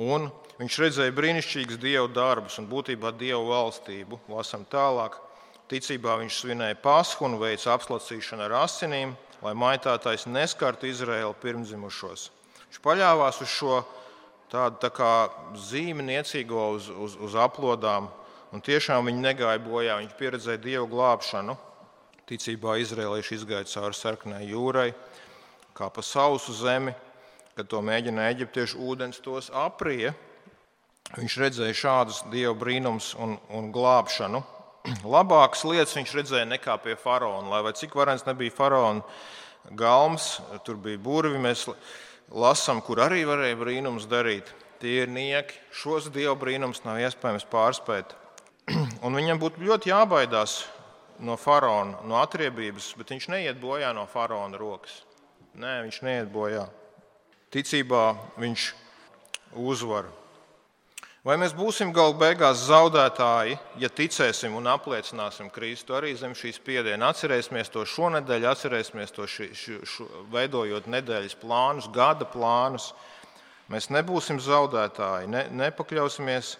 Un 0.00 0.30
viņš 0.56 0.78
redzēja 0.80 1.12
brīnišķīgus 1.12 1.80
dievu 1.82 2.08
darbus 2.16 2.56
un 2.62 2.70
būtībā 2.70 3.12
dievu 3.20 3.50
valstību. 3.50 4.22
Lasām 4.32 4.64
tālāk. 4.72 5.18
Ticībā 5.70 6.16
viņš 6.20 6.38
svinēja 6.42 6.80
pasku 6.82 7.28
un 7.28 7.38
veica 7.40 7.76
apslacīšanu 7.76 8.48
ar 8.48 8.56
asinīm 8.64 9.14
lai 9.42 9.54
maitātais 9.58 10.28
neskartu 10.30 10.86
Izraēlu 10.86 11.34
pirmdzimušos. 11.42 12.30
Viņš 12.68 12.80
paļāvās 12.82 13.42
uz 13.42 13.50
šo 13.50 13.80
tādu 14.52 14.78
tā 14.84 14.90
kā 14.94 15.12
zīmi 15.58 16.04
niecīgo 16.06 16.68
uz, 16.76 16.88
uz, 16.88 17.16
uz 17.18 17.36
aplodām, 17.38 18.08
un 18.54 18.62
tiešām 18.62 19.08
viņi 19.08 19.24
negāja 19.24 19.62
bojā. 19.64 19.98
Viņi 19.98 20.18
pieredzēja 20.18 20.62
dievu 20.62 20.88
glābšanu. 20.92 21.56
Ticībā 22.30 22.78
izrēlieši 22.80 23.40
izgāja 23.40 23.66
cauri 23.68 23.98
sarkanai 23.98 24.44
jūrai, 24.46 24.92
kā 25.76 25.88
pa 25.90 26.04
sausu 26.06 26.54
zemi, 26.54 26.94
kad 27.56 27.66
to 27.68 27.82
mēģināja 27.84 28.36
eģiptiešu 28.36 28.78
ūdens 28.78 29.18
tos 29.24 29.50
aprija. 29.50 30.14
Viņš 31.18 31.34
redzēja 31.42 31.76
šādus 31.76 32.22
dievu 32.32 32.54
brīnumus 32.62 33.10
un, 33.20 33.34
un 33.52 33.72
glābšanu 33.74 34.44
labākas 35.04 35.64
lietas 35.68 35.94
viņš 35.96 36.14
redzēja 36.18 36.48
nekā 36.50 36.76
pie 36.82 36.96
faraona. 36.98 37.48
Lai 37.50 37.60
arī 37.62 37.76
cik 37.78 37.94
varens 37.98 38.26
nebija 38.26 38.54
faraona 38.54 39.02
galms, 39.78 40.40
tur 40.66 40.80
bija 40.82 40.98
burvi, 40.98 41.38
mēs 41.38 41.68
lasām, 42.32 42.82
kur 42.82 43.02
arī 43.04 43.22
varēja 43.28 43.58
brīnums 43.60 44.08
darīt. 44.10 44.50
Tie 44.82 45.04
ir 45.04 45.12
nieki. 45.12 45.60
Šos 45.70 46.08
dievu 46.10 46.34
brīnumus 46.40 46.82
nav 46.82 46.98
iespējams 46.98 47.46
pārspēt. 47.50 48.16
Un 49.06 49.14
viņam 49.14 49.38
būtu 49.42 49.62
ļoti 49.62 49.92
jābaidās 49.92 50.64
no 51.22 51.36
faraona, 51.38 52.00
no 52.08 52.18
atriebības, 52.18 52.92
bet 52.98 53.12
viņš 53.14 53.28
neiet 53.30 53.60
bojā 53.62 53.92
no 53.94 54.08
faraona 54.10 54.58
rokas. 54.58 55.02
Nē, 55.54 55.82
viņš 55.86 56.00
neiet 56.02 56.32
bojā. 56.32 56.66
Ticībā 57.52 58.04
viņš 58.40 58.66
uzvar. 59.60 60.08
Vai 61.22 61.36
mēs 61.38 61.52
būsim 61.54 61.92
galu 61.94 62.16
beigās 62.18 62.64
zaudētāji, 62.66 63.54
ja 63.78 63.86
ticēsim 63.94 64.56
un 64.58 64.64
apliecināsim 64.66 65.52
Kristu 65.54 65.94
arī 65.94 66.16
zem 66.18 66.32
šīs 66.34 66.56
spiediena? 66.58 67.12
Atcerēsimies 67.12 67.68
to 67.70 67.84
šonadēļ, 67.86 68.46
atcerēsimies 68.50 69.14
to 69.14 69.28
ši, 69.30 69.46
ši, 69.54 69.76
ši, 69.86 70.06
veidojot 70.32 70.88
nedēļas 70.90 71.36
plānus, 71.38 71.86
gada 71.94 72.26
plānus. 72.26 72.88
Mēs 73.70 73.86
nebūsim 73.94 74.40
zaudētāji, 74.42 75.30
ne, 75.30 75.44
nepakļausimies 75.62 76.56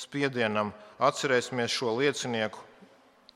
spiedienam, 0.00 0.70
atcerēsimies 0.96 1.76
šo 1.76 1.92
liecinieku, 1.98 2.62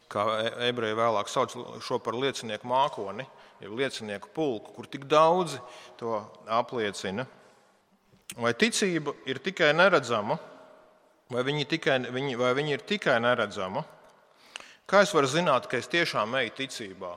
kā 0.08 0.24
e, 0.38 0.50
ebreji 0.70 0.96
vēlāk 0.96 1.28
sauc 1.28 1.60
šo 1.84 1.98
par 2.00 2.16
liecinieku 2.16 2.70
mākoni, 2.72 3.26
jeb 3.60 3.76
liecinieku 3.76 4.32
pulku, 4.32 4.72
kur 4.78 4.88
tik 4.88 5.04
daudzi 5.12 5.60
to 6.00 6.22
apliecina. 6.48 7.28
Vai 8.40 8.56
ticība 8.56 9.12
ir 9.28 9.44
tikai 9.44 9.74
neredzama? 9.76 10.40
Vai 11.30 11.44
viņi, 11.46 11.66
tikai, 11.70 11.98
viņi, 12.10 12.36
vai 12.38 12.50
viņi 12.58 12.74
ir 12.74 12.86
tikai 12.86 13.20
neredzama? 13.22 13.84
Kā 14.90 15.04
es 15.04 15.12
varu 15.14 15.28
zināt, 15.30 15.68
ka 15.70 15.78
es 15.78 15.86
tiešām 15.90 16.34
eju 16.40 16.56
ticībā? 16.56 17.12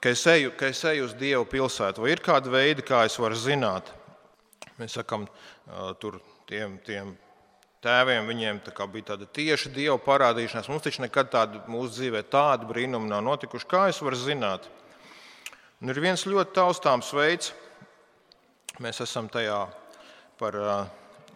Ka 0.00 0.12
es 0.12 0.22
eju, 0.28 0.54
ka 0.56 0.70
es 0.72 0.80
eju 0.88 1.04
uz 1.10 1.12
Dievu 1.20 1.44
pilsētu, 1.48 2.00
vai 2.00 2.14
ir 2.14 2.22
kāda 2.24 2.48
veida, 2.52 2.84
kā 2.84 3.02
es 3.04 3.18
varu 3.20 3.36
zināt? 3.36 3.92
Mēs 4.78 4.96
sakām, 4.96 5.26
tur 6.00 6.16
tiem, 6.48 6.78
tiem 6.86 7.12
tēviem, 7.84 8.24
viņiem 8.28 8.62
tā 8.64 8.86
bija 8.88 9.12
tāda 9.12 9.28
tieša 9.28 9.72
Dieva 9.74 9.98
parādīšanās. 10.00 10.70
Mums 10.72 10.86
taču 10.86 11.04
nekad 11.04 11.30
tāda 11.32 11.60
mūsu 11.68 11.98
dzīvē 11.98 12.24
tāda 12.32 12.66
brīnuma 12.68 13.10
nav 13.10 13.24
notikuši. 13.28 13.68
Kā 13.68 13.84
es 13.92 14.00
varu 14.02 14.18
zināt? 14.18 14.66
Un 15.84 15.92
ir 15.92 16.00
viens 16.00 16.24
ļoti 16.24 16.56
taustāms 16.56 17.12
veids, 17.12 17.52
mēs 18.80 19.04
esam 19.04 19.28
tajā 19.28 19.66
par 20.40 20.56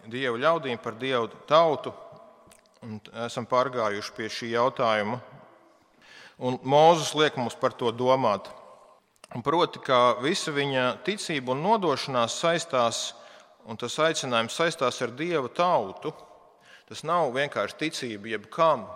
dievu 0.07 0.39
ļaudīm, 0.39 0.79
par 0.81 0.95
dievu 0.99 1.27
tautu. 1.49 1.93
Un 2.85 2.99
esam 3.25 3.47
pārgājuši 3.49 4.13
pie 4.15 4.29
šī 4.31 4.53
jautājuma. 4.53 5.19
Un 6.39 6.55
Mūzes 6.63 7.11
liek 7.19 7.35
mums 7.35 7.57
par 7.59 7.73
to 7.75 7.91
domāt. 7.91 8.47
Un 9.35 9.43
proti, 9.43 9.81
ka 9.83 10.15
visa 10.23 10.53
viņa 10.55 11.03
ticība 11.05 11.51
un 11.53 11.65
nodošanās 11.65 12.37
saistās, 12.39 13.01
un 13.67 13.77
tas 13.77 13.99
aicinājums 13.99 14.55
saistās 14.55 15.01
ar 15.03 15.11
dievu 15.13 15.51
tautu. 15.51 16.13
Tas 16.89 17.03
nav 17.05 17.35
vienkārši 17.35 17.77
ticība 17.83 18.31
jebkam, 18.31 18.87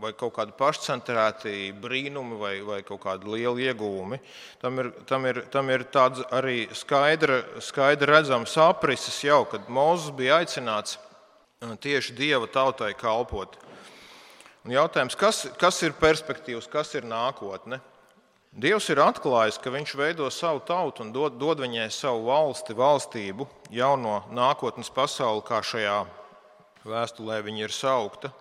vai 0.00 0.12
kaut 0.16 0.34
kādi 0.38 0.54
pašcentrēti 0.56 1.70
brīnumi, 1.80 2.38
vai, 2.40 2.54
vai 2.64 2.80
kaut 2.86 3.02
kādi 3.04 3.28
lieli 3.28 3.68
ieguvumi. 3.68 4.20
Tam 4.62 4.80
ir, 4.80 4.90
tam 5.08 5.26
ir, 5.28 5.42
tam 5.52 5.70
ir 5.72 5.84
tāds 5.92 6.24
arī 6.32 6.64
skaidra, 6.76 7.42
skaidra 7.60 8.16
redzams 8.16 8.56
aprises 8.60 9.20
jau, 9.24 9.42
kad 9.50 9.68
Mozus 9.68 10.14
bija 10.16 10.40
aicināts 10.40 10.98
tieši 11.60 12.16
Dieva 12.16 12.48
tautai 12.48 12.94
kalpot. 12.96 13.58
Un 14.64 14.74
jautājums, 14.74 15.16
kas, 15.16 15.46
kas 15.60 15.80
ir 15.84 15.96
perspektīvas, 15.96 16.68
kas 16.68 16.94
ir 16.96 17.06
nākotne? 17.08 17.80
Dievs 18.50 18.88
ir 18.90 18.98
atklājis, 18.98 19.60
ka 19.62 19.70
Viņš 19.70 19.92
veido 19.94 20.26
savu 20.34 20.58
tautu 20.66 21.04
un 21.04 21.12
dod, 21.14 21.36
dod 21.38 21.60
viņai 21.62 21.86
savu 21.94 22.24
valsti, 22.26 22.74
valstību, 22.74 23.46
jauno 23.70 24.24
nākotnes 24.34 24.90
pasauli, 24.90 25.44
kā 25.46 25.60
šajā 25.62 26.00
vēstulē 26.82 27.38
viņa 27.46 27.62
ir 27.62 27.74
saukta. 27.76 28.32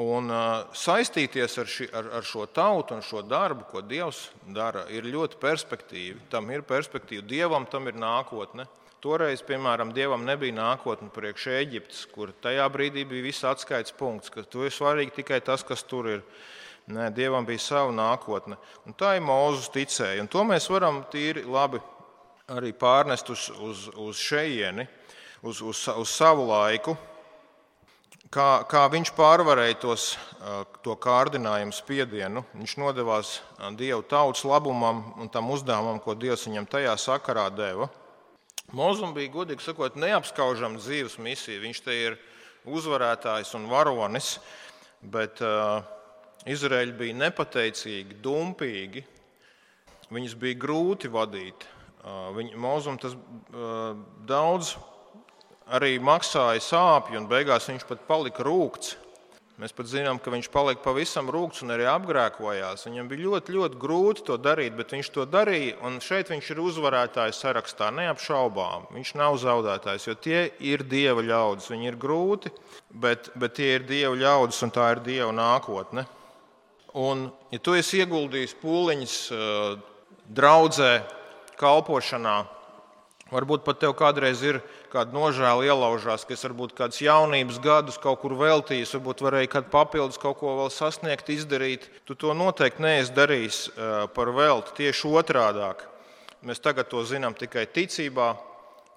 Un 0.00 0.30
saistīties 0.72 1.58
ar, 1.60 1.68
ši, 1.68 1.86
ar, 1.92 2.06
ar 2.16 2.24
šo 2.24 2.46
tautu 2.48 2.96
un 2.96 3.02
šo 3.04 3.20
darbu, 3.28 3.66
ko 3.68 3.82
Dievs 3.84 4.30
dara, 4.48 4.86
ir 4.88 5.04
ļoti 5.04 5.36
perspektīvi. 5.42 6.22
Tam 6.32 6.48
ir 6.48 6.64
perspektīva. 6.64 7.26
Dievam 7.28 7.66
tam 7.68 7.90
ir 7.90 7.98
nākotne. 8.00 8.64
Toreiz, 9.04 9.42
piemēram, 9.44 9.92
Dievam 9.92 10.24
nebija 10.24 10.54
nākotne 10.56 11.10
priekš 11.12 11.48
Eģiptes, 11.58 12.06
kur 12.14 12.32
tajā 12.40 12.64
brīdī 12.72 13.04
bija 13.04 13.26
viss 13.26 13.44
atskaites 13.44 13.92
punkts, 13.98 14.32
ka 14.32 14.46
tur 14.48 14.70
ir 14.70 14.72
svarīgi 14.72 15.16
tikai 15.18 15.42
tas, 15.44 15.66
kas 15.66 15.84
tur 15.84 16.08
ir. 16.08 16.24
Nē, 16.92 17.10
Dievam 17.14 17.44
bija 17.46 17.60
sava 17.62 17.92
nākotne. 17.94 18.56
Un 18.86 18.96
tā 18.98 19.16
ir 19.18 19.26
Mozus 19.26 19.68
ticēja. 19.74 20.22
Un 20.24 20.30
to 20.30 20.40
mēs 20.46 20.70
varam 20.72 21.02
tīri 21.12 21.44
labi 21.44 21.82
arī 22.50 22.72
pārnest 22.72 23.28
uz, 23.30 23.50
uz, 23.60 23.86
uz 23.92 24.18
šejieni, 24.18 24.88
uz, 25.42 25.60
uz, 25.60 25.84
uz 25.92 26.10
savu 26.10 26.48
laiku 26.48 26.96
kā, 28.32 28.48
kā 28.68 28.82
viņš 28.92 29.12
pārvarēja 29.16 29.78
tos, 29.82 30.12
to 30.84 30.96
kārdinājumu 31.00 31.74
spiedienu. 31.76 32.44
Viņš 32.56 32.76
nodevās 32.80 33.32
Dieva 33.78 34.02
tautas 34.08 34.44
labumam 34.48 35.04
un 35.20 35.30
tam 35.32 35.50
uzdevumam, 35.54 36.00
ko 36.02 36.16
Dievs 36.18 36.46
viņam 36.48 36.68
tajā 36.70 36.96
sakarā 37.00 37.48
deva. 37.54 37.90
Mozum 38.72 39.12
bija, 39.12 39.32
godīgi 39.34 39.64
sakot, 39.64 39.98
neapskaužama 40.00 40.80
dzīves 40.80 41.18
misija. 41.20 41.60
Viņš 41.60 41.82
te 41.84 41.96
ir 41.98 42.18
uzvarētājs 42.64 43.52
un 43.58 43.66
varonis, 43.68 44.36
bet 45.02 45.42
uh, 45.44 45.82
Izraēļi 46.48 46.96
bija 46.96 47.18
nepateicīgi, 47.26 48.16
dumpīgi. 48.24 49.04
Viņus 50.12 50.36
bija 50.40 50.60
grūti 50.62 51.10
vadīt. 51.12 51.66
Uh, 52.02 52.40
Mozum 52.58 52.96
tas 53.02 53.12
uh, 53.14 53.92
daudz 54.28 54.72
arī 55.70 55.96
maksāja 56.02 56.62
sāpju, 56.64 57.20
un 57.20 57.30
beigās 57.30 57.68
viņš 57.70 57.86
pat 57.88 58.04
palika 58.08 58.44
rūkts. 58.46 58.96
Mēs 59.60 59.74
pat 59.76 59.86
zinām, 59.86 60.16
ka 60.18 60.32
viņš 60.32 60.48
palika 60.50 60.80
pavisam 60.82 61.28
rūkts 61.30 61.60
un 61.62 61.74
arī 61.74 61.84
apgrēkojās. 61.86 62.86
Viņam 62.88 63.10
bija 63.10 63.22
ļoti, 63.26 63.52
ļoti 63.54 63.78
grūti 63.78 64.24
to 64.26 64.38
darīt, 64.40 64.72
bet 64.74 64.94
viņš 64.96 65.10
to 65.14 65.26
darīja. 65.28 65.76
Un 65.86 66.00
šeit 66.02 66.32
viņš 66.32 66.48
ir 66.54 66.62
uzvarētājs 66.64 67.42
sarakstā, 67.44 67.92
neapšaubām. 67.94 68.88
Viņš 68.96 69.12
nav 69.20 69.36
zaudētājs, 69.38 70.08
jo 70.08 70.16
tie 70.18 70.40
ir 70.58 70.82
dieva 70.88 71.22
ļaudis. 71.22 71.68
Viņi 71.70 71.90
ir 71.92 72.00
grūti, 72.00 72.50
bet, 73.04 73.30
bet 73.38 73.54
tie 73.60 73.76
ir 73.76 73.86
dieva 73.86 74.16
ļaudis 74.24 74.64
un 74.66 74.74
tā 74.74 74.88
ir 74.96 75.04
dieva 75.04 75.30
nākotne. 75.36 76.08
Un, 76.98 77.28
ja 77.52 77.60
tu 77.62 77.76
esi 77.78 78.02
ieguldījis 78.02 78.56
pūliņus 78.64 79.18
draudzē, 80.32 80.92
kalpošanā, 81.60 82.40
Varbūt 83.32 83.62
pat 83.64 83.78
tev 83.80 83.94
kādreiz 83.96 84.42
ir 84.44 84.58
kāda 84.92 85.14
nožēla 85.16 85.64
ielaužās, 85.64 86.26
ka 86.28 86.34
es 86.36 86.42
varbūt 86.44 86.74
kādus 86.76 87.00
jaunības 87.00 87.56
gadus 87.64 87.96
kaut 88.00 88.20
kur 88.20 88.34
veltījis, 88.36 88.92
varbūt 88.98 89.22
varēju 89.24 89.50
kādu 89.54 89.72
papildus 89.72 90.20
kaut 90.20 90.36
ko 90.42 90.52
vēl 90.58 90.68
sasniegt, 90.72 91.32
izdarīt. 91.32 91.88
Tu 92.04 92.12
to 92.12 92.34
noteikti 92.36 92.84
neesi 92.84 93.14
darījis 93.16 93.62
par 94.12 94.34
velti. 94.36 94.76
Tieši 94.82 95.14
otrādi. 95.16 95.72
Mēs 96.44 96.60
tagad 96.60 96.90
to 96.92 97.00
zinām 97.08 97.32
tikai 97.38 97.64
ticībā, 97.72 98.34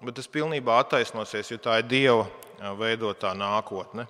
bet 0.04 0.18
tas 0.18 0.28
pilnībā 0.28 0.82
attaisnosies, 0.82 1.54
jo 1.54 1.62
tā 1.62 1.80
ir 1.80 1.88
Dieva 1.88 2.28
veidotā 2.76 3.32
nākotne, 3.38 4.04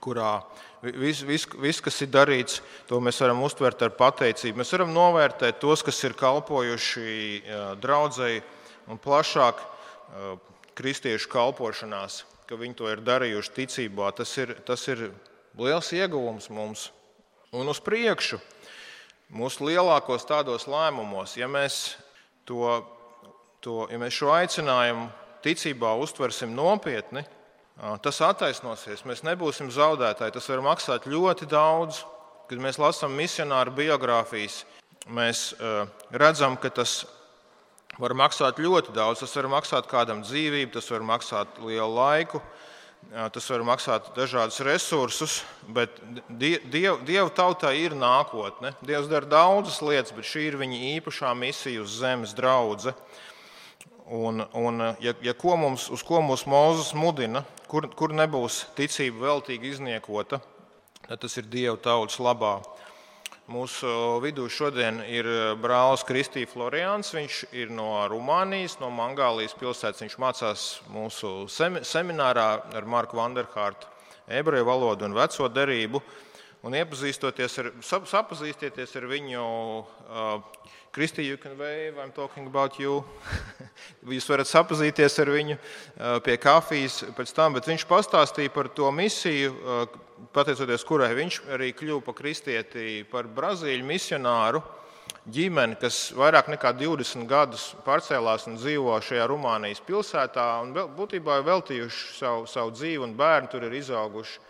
kurā 0.00 0.38
viss, 0.80 1.24
vis, 1.26 1.44
vis, 1.60 1.80
kas 1.84 1.98
ir 2.04 2.12
darīts, 2.14 2.62
to 2.88 3.00
mēs 3.04 3.20
varam 3.20 3.42
uztvert 3.44 3.82
ar 3.84 3.92
pateicību. 3.98 4.62
Mēs 4.62 4.72
varam 4.76 4.94
novērtēt 4.94 5.58
tos, 5.60 5.82
kas 5.84 5.98
ir 6.06 6.16
kalpojuši 6.16 7.42
draudzēji 7.82 8.46
un 8.88 9.00
plašāk 9.00 9.60
kristiešu 10.78 11.30
kalpošanās, 11.32 12.22
ka 12.48 12.56
viņi 12.58 12.78
to 12.78 12.90
ir 12.90 13.02
darījuši 13.04 13.54
ticībā. 13.56 14.12
Tas 14.16 14.32
ir, 14.40 14.54
tas 14.66 14.84
ir 14.88 15.10
liels 15.58 15.92
ieguvums 15.92 16.48
mums. 16.54 16.88
Un 17.56 17.68
uz 17.72 17.80
priekšu, 17.80 18.40
mūsu 19.32 19.68
lielākos 19.68 20.26
tādos 20.28 20.66
lēmumos, 20.68 21.36
ja 21.40 21.48
mēs, 21.48 21.96
to, 22.48 22.78
to, 23.64 23.86
ja 23.92 24.00
mēs 24.00 24.16
šo 24.16 24.32
aicinājumu 24.36 25.08
ticībā 25.44 25.94
uztversim 26.02 26.52
nopietni, 26.56 27.24
tas 28.02 28.20
attaisnosies. 28.24 29.04
Mēs 29.08 29.24
nebūsim 29.26 29.70
zaudētāji. 29.72 30.34
Tas 30.34 30.48
var 30.50 30.64
maksāt 30.66 31.06
ļoti 31.08 31.48
daudz. 31.50 32.02
Kad 32.48 32.62
mēs 32.64 32.78
lasām 32.80 33.12
misionāru 33.12 33.74
biogrāfijas, 33.76 34.62
mēs 35.12 35.50
redzam, 36.16 36.56
ka 36.56 36.70
tas 36.72 37.02
var 37.98 38.14
maksāt 38.16 38.60
ļoti 38.62 38.94
daudz. 38.96 39.22
Tas 39.24 39.36
var 39.36 39.50
maksāt 39.58 39.90
kādam 39.90 40.22
dzīvību, 40.26 40.72
tas 40.76 40.88
var 40.92 41.04
maksāt 41.06 41.60
lielu 41.62 41.90
laiku, 41.94 42.40
tas 43.34 43.50
var 43.50 43.64
maksāt 43.66 44.10
dažādus 44.16 44.60
resursus, 44.66 45.38
bet 45.74 46.00
Dieva 46.28 46.96
diev 47.06 47.32
tautai 47.36 47.76
ir 47.82 47.96
nākotne. 47.98 48.74
Dievs 48.86 49.10
dara 49.10 49.28
daudzas 49.28 49.80
lietas, 49.82 50.14
bet 50.14 50.28
šī 50.28 50.48
ir 50.50 50.60
viņa 50.60 50.82
īpašā 50.98 51.34
misija 51.38 51.82
uz 51.82 51.98
zemes 52.00 52.34
draudzē. 52.38 52.94
Un, 54.08 54.40
un 54.56 54.80
ja, 55.04 55.12
ja 55.20 55.34
ko 55.36 55.58
mums, 55.60 55.90
uz 55.92 56.00
ko 56.06 56.22
mūsu 56.24 56.48
mūzis 56.48 56.94
mudina, 56.96 57.42
kur, 57.68 57.90
kur 57.92 58.14
nebūs 58.16 58.62
ticība 58.78 59.26
veltīgi 59.26 59.74
izniekota, 59.74 60.38
tad 61.04 61.20
tas 61.20 61.36
ir 61.36 61.50
Dieva 61.50 61.76
tautas 61.76 62.16
labā. 62.22 62.56
Mūsu 63.48 63.88
vidū 64.20 64.44
šodien 64.52 64.98
ir 65.08 65.24
eh, 65.24 65.54
brālis 65.56 66.02
Kristīs 66.04 66.50
Florians. 66.52 67.14
Viņš 67.16 67.36
ir 67.56 67.70
no 67.72 67.86
Rumānijas, 68.12 68.74
no 68.76 68.90
Mangālijas 68.92 69.54
pilsētas. 69.56 70.02
Viņš 70.04 70.16
mācās 70.20 70.64
mūsu 70.92 71.30
seminārā 71.48 72.48
ar 72.76 72.84
Marku 72.84 73.16
Vanderhārtu 73.16 73.88
ebreju 74.28 74.66
valodu 74.68 75.08
un 75.08 75.16
veco 75.16 75.48
derību. 75.48 76.02
Un 76.66 76.74
iepazīstoties 76.74 77.52
ar, 77.62 77.68
sapazīstieties 77.86 78.96
ar 78.98 79.04
viņu, 79.06 79.42
uh, 80.10 80.64
Kristi, 80.90 81.22
you 81.22 81.36
can 81.36 81.54
wave, 81.58 81.94
I'm 82.02 82.10
talking 82.10 82.48
about 82.48 82.80
you. 82.80 83.04
Jūs 84.16 84.26
varat 84.26 84.50
sapazīties 84.50 85.20
ar 85.22 85.30
viņu 85.30 85.54
uh, 85.54 86.16
pie 86.24 86.34
kafijas 86.42 87.04
pēc 87.14 87.30
tam, 87.36 87.54
bet 87.54 87.68
viņš 87.70 87.84
pastāstīja 87.86 88.50
par 88.50 88.72
to 88.74 88.90
misiju, 88.90 89.52
uh, 89.54 90.00
pateicoties 90.34 90.86
kurai 90.88 91.12
viņš 91.14 91.38
arī 91.54 91.70
kļuva 91.78 92.02
par 92.08 92.18
kristieti, 92.18 93.04
par 93.12 93.30
Brazīļu 93.30 93.86
misionāru 93.86 94.64
ģimeni, 95.30 95.78
kas 95.78 96.08
vairāk 96.16 96.50
nekā 96.50 96.72
20 96.74 97.28
gadus 97.30 97.68
pārcēlās 97.86 98.48
un 98.48 98.58
dzīvo 98.58 98.98
šajā 99.04 99.30
Rumānijas 99.30 99.84
pilsētā 99.86 100.48
un 100.64 100.74
būtībā 100.74 101.38
ir 101.38 101.48
veltījuši 101.52 102.14
savu, 102.18 102.46
savu 102.50 102.74
dzīvi, 102.74 103.02
un 103.06 103.14
bērni 103.18 103.52
tur 103.52 103.68
ir 103.68 103.78
izauguši. 103.78 104.40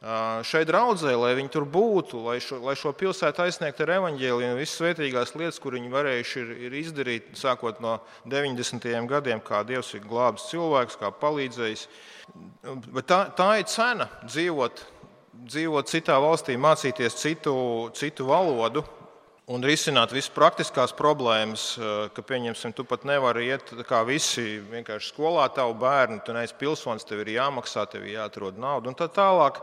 Šai 0.00 0.62
draudzē, 0.64 1.12
lai 1.20 1.34
viņi 1.36 1.50
tur 1.52 1.66
būtu, 1.68 2.22
lai 2.24 2.38
šo, 2.40 2.56
lai 2.64 2.72
šo 2.78 2.94
pilsētu 2.96 3.42
aizsniegtu 3.44 3.84
ar 3.84 3.90
evaņģēliju 3.98 4.52
un 4.54 4.56
visas 4.56 4.78
svētīgās 4.80 5.34
lietas, 5.36 5.58
kur 5.60 5.76
viņi 5.76 5.92
varējuši 5.92 6.40
ir, 6.40 6.54
ir 6.68 6.76
izdarīt, 6.78 7.26
sākot 7.36 7.82
no 7.84 7.98
90. 8.24 8.88
gadiem, 9.10 9.42
kā 9.44 9.60
Dievs 9.68 9.92
ir 9.98 10.06
glābis 10.08 10.48
cilvēks, 10.48 10.96
kā 11.02 11.12
palīdzējis. 11.20 11.84
Bet 12.88 13.10
tā, 13.12 13.26
tā 13.36 13.50
ir 13.60 13.68
cena 13.68 14.08
dzīvot 14.24 14.86
dzīvot 15.40 15.88
citā 15.88 16.16
valstī, 16.20 16.56
mācīties 16.60 17.16
citu, 17.16 17.52
citu 17.96 18.26
valodu 18.28 18.82
un 19.50 19.64
risināt 19.66 20.12
visas 20.14 20.30
praktiskās 20.30 20.92
problēmas, 20.96 21.74
eh, 21.78 22.08
ka, 22.14 22.22
pieņemsim, 22.22 22.74
tu 22.74 22.84
pat 22.86 23.04
nevari 23.08 23.48
iet 23.50 23.72
kā 23.88 24.04
visi 24.06 24.60
vienkārši 24.70 25.10
skolā, 25.10 25.48
tavu 25.54 25.74
bērnu, 25.74 26.20
tu 26.24 26.32
neesi 26.32 26.54
pilsonis, 26.54 27.06
tev 27.06 27.24
ir 27.24 27.34
jāmaksā, 27.34 27.88
tev 27.90 28.06
ir 28.06 28.20
jāatrod 28.20 28.58
naudu 28.58 28.88
un 28.88 28.94
tā 28.94 29.08
tālāk. 29.10 29.60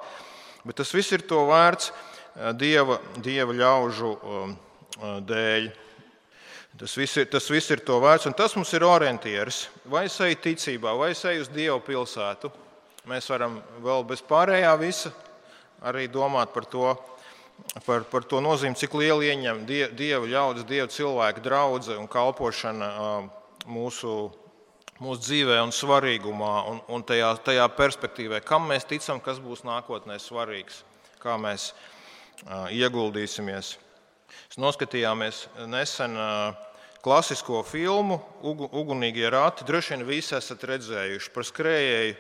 Bet 0.65 0.75
tas 0.75 0.91
viss 0.91 1.11
ir 1.15 1.23
to 1.23 1.45
vērts 1.47 1.91
eh, 1.91 2.53
dieva, 2.53 2.99
dieva 3.23 3.53
ļaužu 3.53 4.13
eh, 4.17 4.55
dēļ. 5.23 5.71
Tas 6.77 6.93
viss, 6.93 7.17
ir, 7.17 7.25
tas 7.25 7.47
viss 7.49 7.71
ir 7.71 7.79
to 7.81 7.95
vērts, 8.03 8.27
un 8.27 8.35
tas 8.37 8.53
mums 8.53 8.73
ir 8.77 8.83
orientieris. 8.85 9.67
Vai 9.89 10.05
es 10.05 10.19
eju 10.21 10.35
ticībā, 10.43 10.91
vai 10.99 11.09
es 11.15 11.23
eju 11.25 11.41
uz 11.41 11.49
Dieva 11.49 11.79
pilsētu. 11.81 12.51
Mēs 13.09 13.29
varam 13.31 13.55
vēl 13.81 14.03
bez 14.05 14.21
pārējā 14.21 14.75
visa 14.77 15.09
arī 15.81 16.05
domāt 16.11 16.53
par 16.53 16.67
to, 16.69 16.91
par, 17.85 18.03
par 18.11 18.25
to 18.27 18.41
nozīmi, 18.43 18.77
cik 18.79 18.95
lielu 18.97 19.27
ieņem 19.29 19.63
dieva 19.67 20.25
ļaudis, 20.25 20.67
dieva 20.67 20.89
cilvēku 20.91 21.43
draudzene 21.45 22.01
un 22.01 22.11
kalpošana 22.11 22.91
mūsu 23.67 24.17
mūsu 25.01 25.21
dzīvē 25.21 25.59
un 25.61 25.73
svarīgumā, 25.73 26.53
un, 26.71 26.79
un 26.89 27.03
tajā, 27.05 27.29
tajā 27.45 27.67
perspektīvā, 27.77 28.41
kam 28.45 28.67
mēs 28.71 28.87
ticam, 28.89 29.21
kas 29.21 29.37
būs 29.41 29.61
nākotnē 29.67 30.17
svarīgs, 30.21 30.81
kā 31.21 31.37
mēs 31.41 31.71
ieguldīsimies. 32.73 33.75
Mēs 34.47 34.59
noskatījāmies 34.61 35.43
nesen 35.69 36.17
klasisko 37.05 37.61
filmu 37.67 38.19
Ugunīgie 38.41 39.29
rati. 39.31 39.65
Droši 39.67 39.95
vien 39.95 40.05
visi 40.07 40.35
esat 40.37 40.65
redzējuši 40.67 41.33
par 41.35 41.47
skrējēju. 41.47 42.17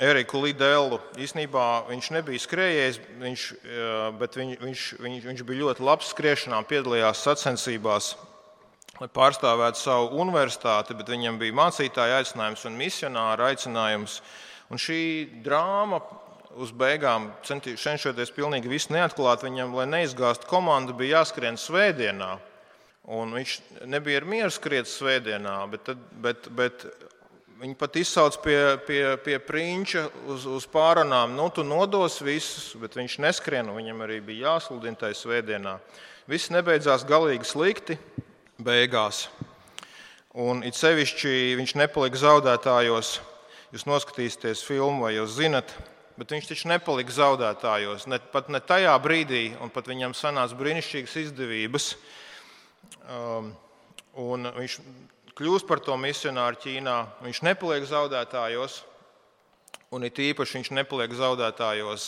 Eriku 0.00 0.40
Lidelu 0.40 0.96
īstenībā 1.20 1.84
viņš 1.90 2.10
nebija 2.14 2.40
skrējējis, 2.40 3.00
viņš, 3.20 3.46
bet 4.20 4.36
viņ, 4.40 4.52
viņš, 4.62 4.84
viņš, 5.04 5.24
viņš 5.28 5.42
bija 5.48 5.64
ļoti 5.66 5.84
labs 5.84 6.12
skriešanā, 6.14 6.62
piedalījās 6.70 7.24
sacensībās 7.26 8.14
lai 9.02 9.08
pārstāvētu 9.10 9.80
savu 9.80 10.20
universitāti, 10.22 10.94
bet 10.94 11.10
viņam 11.10 11.38
bija 11.40 11.56
mācītāja 11.58 12.20
aicinājums 12.20 12.66
un 12.68 12.78
misionāra 12.78 13.50
aicinājums. 13.50 14.20
Un 14.72 14.80
šī 14.80 15.00
drāma 15.44 15.98
uz 16.60 16.72
beigām, 16.76 17.30
cenšoties 17.44 18.32
pilnīgi 18.36 18.70
visu 18.70 18.92
neatklāt, 18.94 19.44
viņam, 19.46 19.74
lai 19.76 19.88
neizgāztu 19.90 20.48
komandu, 20.50 20.96
bija 20.96 21.20
jāskrien 21.20 21.58
svētdienā. 21.60 22.36
Un 23.12 23.32
viņš 23.34 23.56
nebija 23.90 24.20
mieru 24.28 24.52
skriet 24.54 24.86
svētdienā, 24.86 25.56
bet, 25.72 25.88
tad, 25.88 26.04
bet, 26.22 26.46
bet 26.54 26.84
viņi 27.62 27.76
pat 27.78 27.96
izsauc 28.00 28.36
pie, 28.42 28.58
pie, 28.86 29.02
pie 29.22 29.38
prinča 29.42 30.08
uz, 30.30 30.46
uz 30.50 30.66
pārunām. 30.70 31.36
Nu, 31.38 31.46
tu 31.54 31.62
nodos 31.66 32.18
visus, 32.24 32.72
bet 32.80 32.96
viņš 32.98 33.20
neskrien, 33.22 33.70
viņam 33.70 34.02
arī 34.02 34.18
bija 34.24 34.50
jāsludina 34.56 34.98
tajā 34.98 35.20
svētdienā. 35.20 35.76
Viss 36.30 36.50
nebeidzās 36.54 37.06
galīgi 37.06 37.46
slikti 37.46 37.98
beigās. 38.62 39.28
Un 40.32 40.62
it 40.66 40.78
sevišķi 40.78 41.54
viņš 41.60 41.76
nepalika 41.78 42.18
zaudētājos. 42.18 43.20
Jūs 43.72 43.86
noskatīsieties 43.88 44.64
filmu, 44.66 45.06
vai 45.06 45.14
jūs 45.14 45.38
zinat, 45.38 45.70
bet 46.18 46.34
viņš 46.34 46.50
taču 46.50 46.68
nepalika 46.72 47.14
zaudētājos. 47.14 48.08
Ne, 48.10 48.18
pat 48.32 48.50
ne 48.52 48.60
tajā 48.60 48.92
brīdī, 49.04 49.44
un 49.62 49.72
pat 49.72 49.88
viņam 49.88 50.16
sanāca 50.16 50.58
brīnišķīgas 50.58 51.18
izdevības. 51.22 51.88
Um, 53.06 53.54
viņš 54.12 54.78
kļūst 55.42 55.66
par 55.66 55.80
to 55.82 55.96
misionāru 55.98 56.58
Ķīnā. 56.62 56.96
Viņš 57.26 57.42
nepaliek 57.42 57.82
zaudētājos, 57.90 58.82
un 59.90 60.06
it 60.06 60.18
īpaši 60.22 60.60
viņš 60.60 60.70
nepaliek 60.78 61.14
zaudētājos 61.18 62.04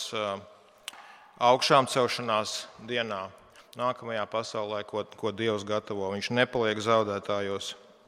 augšām 1.43 1.89
celšanās 1.91 2.61
dienā 2.87 3.25
nākamajā 3.75 4.23
pasaulē, 4.31 4.85
ko, 4.87 5.03
ko 5.19 5.33
Dievs 5.35 5.67
gatavo. 5.67 6.13
Viņš 6.15 6.31
nepaliek 6.31 6.79
zaudētājos. 6.79 7.73